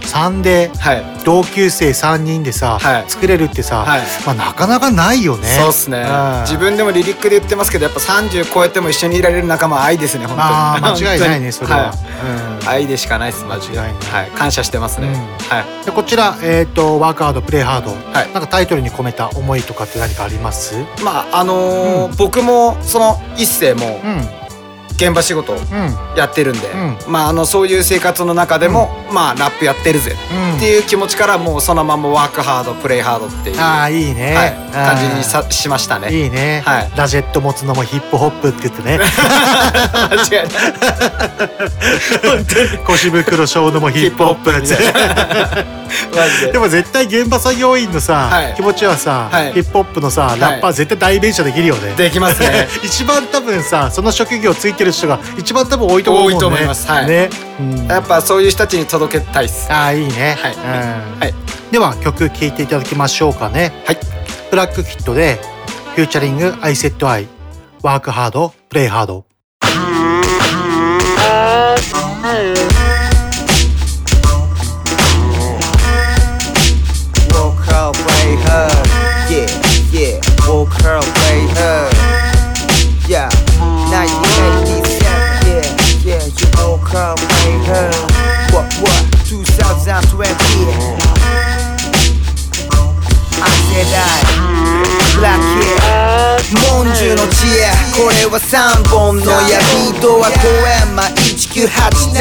[0.06, 1.04] 33ではい。
[1.24, 3.04] 同級生3人でさ、はい。
[3.08, 4.02] 作れるってさ、はい。
[4.26, 5.46] まあなかなかないよね。
[5.60, 6.02] そうっすね。
[6.02, 6.40] ん。
[6.42, 10.48] 自分でもリリックで言ってますけどやっぱ30超えても一緒にいられる仲間は愛ですね本当に。
[10.50, 11.78] ああ 間違いないねそれは。
[11.78, 11.88] はい。
[12.62, 12.68] うん。
[12.68, 13.94] 愛でしかないです間違いない。
[14.10, 14.30] はい。
[14.36, 15.14] 感謝してますね、うん。
[15.56, 15.84] はい。
[15.86, 18.30] でこちら、えー、とワークハードプレイハード、はい。
[18.32, 20.74] なんかタイトルに込めた思いとかって何かあります？
[21.02, 24.28] まああのー僕もその一世もうん
[24.96, 25.60] 現場仕事うん。
[26.16, 26.68] やってるんで、
[27.06, 30.56] うまああのそういう生活の中でも、まあラップやってるぜうん。
[30.56, 34.72] っていう気持ちからもうそのままワークハードプレイハードっていう、ああいいね、はい、うん。
[34.72, 36.12] 感じにさしましたね。
[36.12, 36.90] いいね、はい。
[36.96, 38.98] ラジェット持つのもヒップホップって言ってね。
[38.98, 40.62] 間違いない。
[42.84, 44.60] 腰袋ショーのもヒップホップって。
[46.16, 46.52] マジで。
[46.52, 48.54] でも絶対現場作業員のさ、はい。
[48.54, 49.52] 気持ちはさ、はい。
[49.52, 52.68] ヒップホップのさラッパー絶対代弁者できるよね、できますね。
[52.82, 56.34] 一番多分さその職業ついてる人が一番多分多いと思うもんね。
[56.36, 56.86] 多いと思います。
[56.88, 57.06] はい。
[57.06, 57.30] ね、
[57.60, 59.72] うん、やっぱそういう人たちに届けたいっす。
[59.72, 60.54] ああいいね、はい。
[60.54, 60.60] うん。
[61.20, 61.34] はい。
[61.72, 63.72] では曲聴いていただきましょうかね。
[63.86, 63.98] はい。
[64.50, 65.40] ブラックキッドで
[65.94, 67.26] フューチャリング I said I
[67.82, 69.24] ワークハードプレイハード。
[77.92, 78.36] Play.
[79.28, 79.46] Yeah,
[79.92, 80.20] yeah.
[80.42, 81.21] Her,
[98.52, 100.46] 3本の矢ビートは公
[100.84, 102.12] 園間1987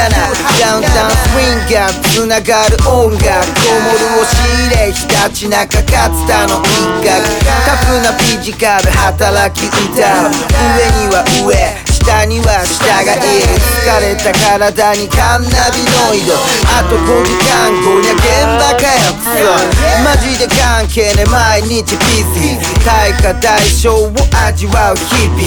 [0.62, 3.28] ダウンタウンスウィンガーつながる音楽。
[3.60, 4.40] こもる押し
[4.72, 7.20] 入れひたちなか勝田の一角。
[7.68, 10.30] タフなフィジカル働き歌。
[10.30, 11.91] う上には上。
[12.04, 16.34] 下には下がいる疲れた体にカンナビノイド
[16.74, 18.26] あと5時間後にゃ現
[18.58, 22.58] 場かよクソマジで関係ね毎日ビジ。
[22.58, 24.12] ー対価代償を
[24.48, 25.40] 味わう日々。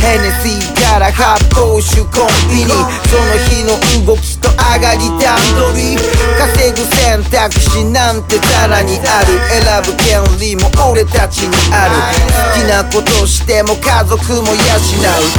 [0.00, 2.70] ヘネシーから発泡酒コンビニ
[3.08, 5.38] その日の動きと上がり段
[5.72, 5.96] 取り。
[6.38, 9.40] 稼ぐ選択肢なんてざらにある。
[9.48, 11.96] 選ぶ権利も俺たちにある。
[12.30, 14.62] 好きなことしても家族も養う。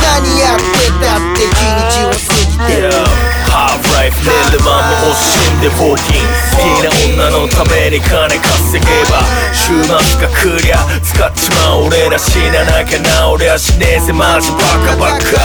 [0.01, 2.91] 何やってたって一日は過ぎてる
[3.49, 9.21] ハーフライフ寝る間も惜しんでウォーキング好きな女のために金稼げば
[9.53, 9.91] 週末
[10.21, 15.37] が来りゃ使っちまう俺ら死ななきゃ治りゃしねえぜマジバカバカ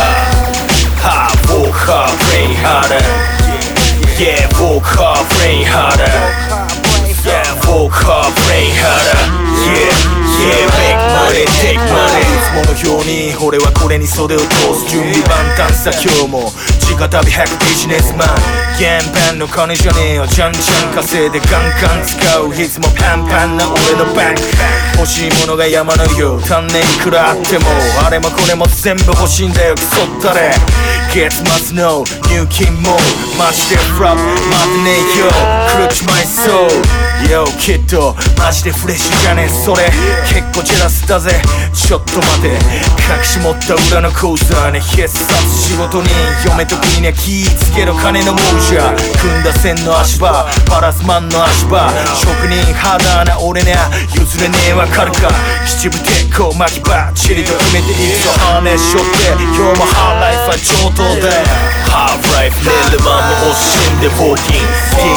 [0.99, 3.39] ハーフォーハーフレインハーダー
[4.19, 6.11] Yeah, walk hard, brain harder.
[7.23, 9.15] Yeah, walk hard, brain harder.
[9.63, 12.23] Yeah, yeah, make money, take money.
[12.23, 16.53] いつものように俺はこれに袖を通す準備万端さ今日も
[16.89, 18.29] 直旅100ビジネスマン
[18.79, 24.43] 原版の金じゃねえよじゃんじゃん稼いでガンガン使ういつもパンパンな俺のバンク
[24.97, 27.67] 欲しいものが山のよう単年いくらあっても
[28.07, 30.51] あれもこれも全部欲しいんだよクソったれ
[31.13, 32.99] 月末の入金も
[33.39, 35.29] マジでフラップ待ってねえよ
[35.79, 39.49] 狂っちまいそう Yo キッドマジでフレッシュじゃねえ。
[39.49, 39.91] それ
[40.29, 41.43] 結構ジェラスだぜ。
[41.75, 42.49] ちょっと待て。
[42.49, 46.09] 隠し持った裏の口座ね必殺仕事に
[46.45, 48.95] 嫁と国には気ぃつけろ金の亡者。
[49.21, 51.91] 組んだ線の足場パラスマンの足場。
[52.15, 55.29] 職人肌な俺にゃ譲れねえわかるか。
[55.67, 58.31] 七分鉄鋼巻きバッチリと決めていくぞ。
[58.39, 61.29] ハーネスしょって今日もハーライフは上等だ
[61.85, 64.55] ハーフライフ寝る間も惜しんでウォー好き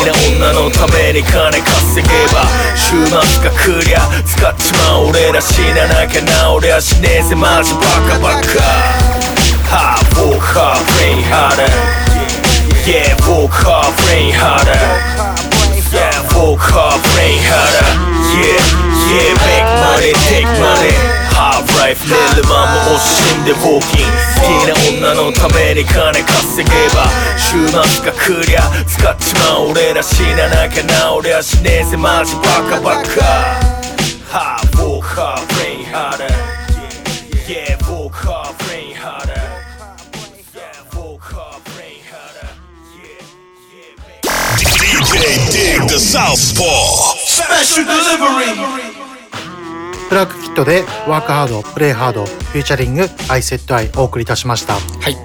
[0.04, 0.12] な
[0.52, 8.64] 女のために金稼げば週末が来りゃ使っちまう俺ら死ななきゃな俺は死ねえぜマジバカバカ
[9.68, 12.02] ハーフォークハーブレインハーダー
[12.84, 14.74] Yeah, walk hard, brain harder.
[15.94, 17.88] Yeah, walk hard, brain harder.
[18.34, 18.58] Yeah,
[19.06, 21.31] yeah, make money, take money.
[21.82, 33.60] Hard life 寝る間も惜しんでウォーキング好きな女のために金稼げば週末が来りゃ使っちまう俺ら死ななきゃ治りゃしねえぜマジバカバカ
[34.30, 36.30] Hard walk hard, brain harder.
[37.50, 39.34] Yeah, walk hard, brain harder.
[40.56, 42.48] Yeah, walk hard, brain harder.
[42.96, 43.26] Yeah,
[43.74, 44.22] yeah, make
[44.56, 47.18] DJ Dig the Southpaw.
[47.18, 48.91] special delivery.
[50.12, 54.74] ブラックキットでワークハード、プレイハード、フューチャリング、アイセットアイお送りいたしました。
[54.74, 55.16] はい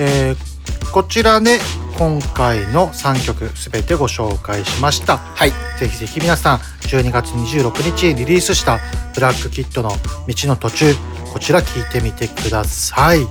[0.00, 0.52] えー
[0.92, 1.58] こちらで
[1.98, 5.18] 今回の3曲すべてご紹介しました。
[5.18, 8.78] はいぜひぜひ皆さん12月26日リリースした
[9.14, 9.94] ブラックキッドの道
[10.48, 10.94] の途中
[11.30, 13.26] こちら聞いてみてください。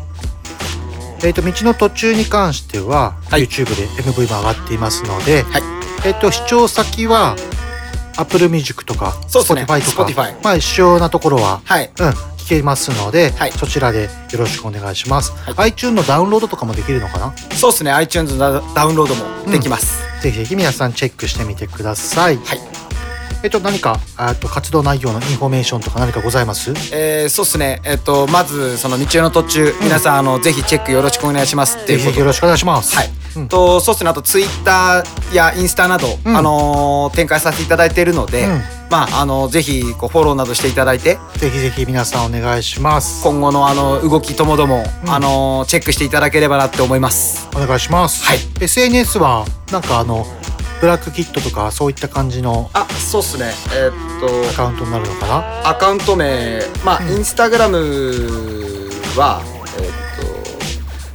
[1.23, 5.61] えっ、と道の途中に関しては、はい YouTube で MV も上がっていますので、はい
[6.05, 7.35] えっ、と視聴先は
[8.17, 9.63] Apple Music とかそうですね。
[9.63, 11.91] Spotify とか Spotify まあ一緒なところは、はい。
[11.99, 13.51] うん聞けますので、はい。
[13.51, 15.31] そちらでよろしくお願いします。
[15.31, 15.53] はい。
[15.71, 17.33] iTunes のダウンロードとかもできるのかな？
[17.55, 17.91] そうですね。
[17.91, 22.37] iTunes のダウンロードもできます、ぜひぜひ皆さんチェックしてみてください。
[22.37, 22.59] はい
[23.43, 26.71] えっと何かあと活動内容のインフォメーションとか何かございます？
[26.93, 27.81] えー、そうですね。
[27.85, 32.19] えっ、とまずその道の途中、皆さんあのぜひチェックよろしくお願いしますっていうこと。
[32.19, 32.95] よろしくお願いします。
[32.95, 33.47] はい、うん。
[33.47, 34.09] とそうですね。
[34.09, 36.37] あとツイッターやインスタなど、うん。
[36.37, 38.61] あのー展開させていただいているので、うん。
[38.91, 43.23] まああのぜひこうフォローなどしていただいてぜひぜひ皆さんお願いします。
[43.23, 45.11] 今後のあの動きともども、うん。
[45.11, 47.47] あのーチェックしていただければなって思います。
[47.55, 48.23] お願いします。
[48.23, 48.37] はい。
[48.59, 50.25] SNS はなんかあの
[50.81, 55.41] ブラックキットとかそういった感じのあそうっすねえーっアカウントになるのかな？
[55.61, 57.77] とアカウント名まあ、うんインスタグラム
[59.15, 59.41] は
[59.77, 59.91] えーっ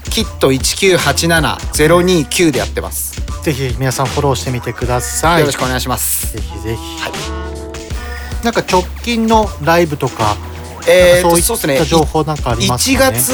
[0.05, 5.41] とキット1987029でやってます、ぜひ皆さんフォローしてみてください。
[5.41, 6.81] よろしくお願いしますぜひぜひ。
[8.43, 10.37] なんか直近のライブとか、
[10.89, 11.85] えーっそういとそうっすね。
[11.85, 13.19] 情報なんかあります1かね？
[13.19, 13.31] 月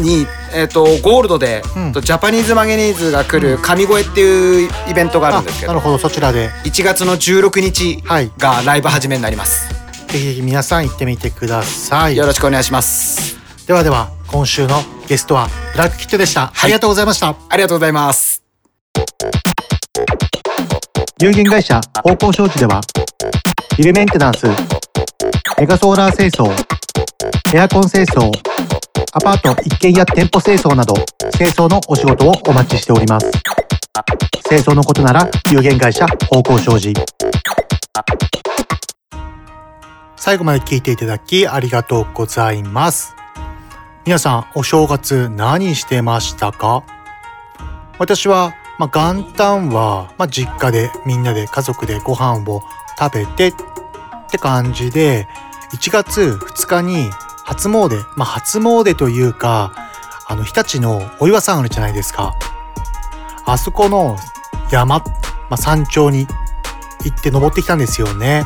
[0.00, 1.92] に、えっとゴールドで、うん。
[1.92, 5.98] とジャパニーズマゲニーズが来る神声っていうイベントがあるんですけど、なるほど。
[5.98, 6.50] そちらで。
[6.64, 8.32] 1月の16日はい。
[8.38, 9.68] がライブ始めになります、
[10.08, 12.16] ぜひぜひ皆さん行ってみてください。
[12.16, 13.36] よろしくお願いします。
[13.66, 16.52] ではでは今週のゲストはブラックキットでした。
[16.62, 17.34] ありがとうございました。
[17.48, 18.42] ありがとうございます。
[21.20, 22.80] 有限会社方向商事では
[23.76, 24.46] ビルメンテナンス
[25.58, 26.77] メガソーラー清掃
[27.54, 28.30] エアコン清掃
[29.12, 30.94] アパート一軒家店舗清掃など
[31.36, 33.30] 清掃のお仕事をお待ちしております。
[34.48, 36.94] 清掃のことなら有限会社方向商事。
[40.16, 43.14] 最後まで聞いていただきありがとうございます。
[44.04, 46.84] 皆さんお正月何してましたか？
[47.98, 52.62] 私は、まあ、元旦は、まあ、実家でみんなで家族でご飯を
[52.98, 53.54] 食べてっ
[54.30, 55.26] て感じで
[55.72, 57.10] 1月2日に
[57.44, 59.72] 初詣、まあ、初詣というか
[60.26, 62.34] あの日立のお岩さんあるじゃないですか。
[63.46, 64.18] あそこの
[64.70, 65.04] 山、ま
[65.52, 66.26] あ、山頂に
[67.04, 68.44] 行って登ってきたんですよね。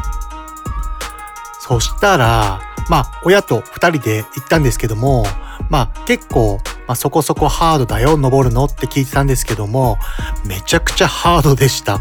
[1.60, 5.24] そしたらまあ親と2人で行ったんですけども
[5.68, 9.98] まあ結構、まあ、そこそこハードだよ登るのって聞いてたんですけども
[10.44, 12.00] めちゃくちゃハードでした。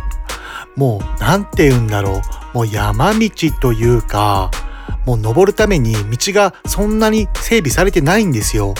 [0.76, 2.22] もうなんて言うんだろ
[2.54, 2.58] う。
[2.58, 4.52] もう山道というか
[5.06, 8.74] もう登るために道がそんなに整備されてないんですよ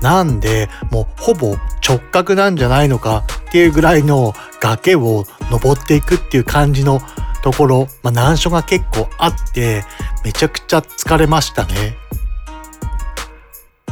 [0.00, 1.56] なんでもうほぼ
[1.86, 7.00] 直角なんじゃないのかっていうぐらいの崖を登っていくっていう感じの
[7.42, 9.84] ところ、まあ、難所が結構あって
[10.24, 11.96] めちゃくちゃ疲れましたね。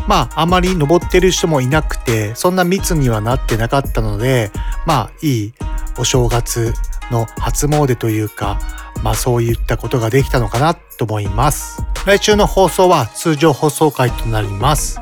[0.06, 4.50] まああまり登ってる人もいなくてそんな密にはなってなかったので
[4.86, 5.54] まあいい
[5.98, 6.72] お正月
[7.10, 8.58] の初詣というか
[9.02, 11.82] まあそういったことができたのかなと思います。
[12.06, 15.00] 来週の放送は通常放送回となります。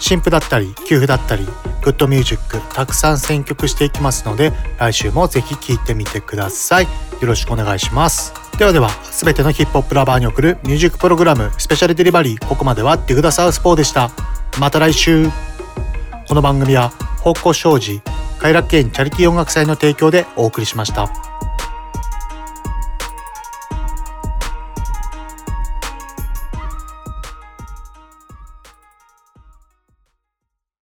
[0.00, 1.44] 新譜だったり旧譜だったり
[1.84, 6.88] good music たくさん選曲していきますので来週もぜひ聴いてみてくださいよ
[7.28, 14.10] ろしくお願いしますではでは全てのヒップホップ lover に送るミュージックプログラムスペシャルデリバリーここまではディグダサウスポーでした
[14.58, 15.28] また来週
[16.26, 16.88] この番組は
[17.22, 18.09] 方向障子
[18.40, 21.29] 快楽園チャリティー音楽祭の提供でお送りしました。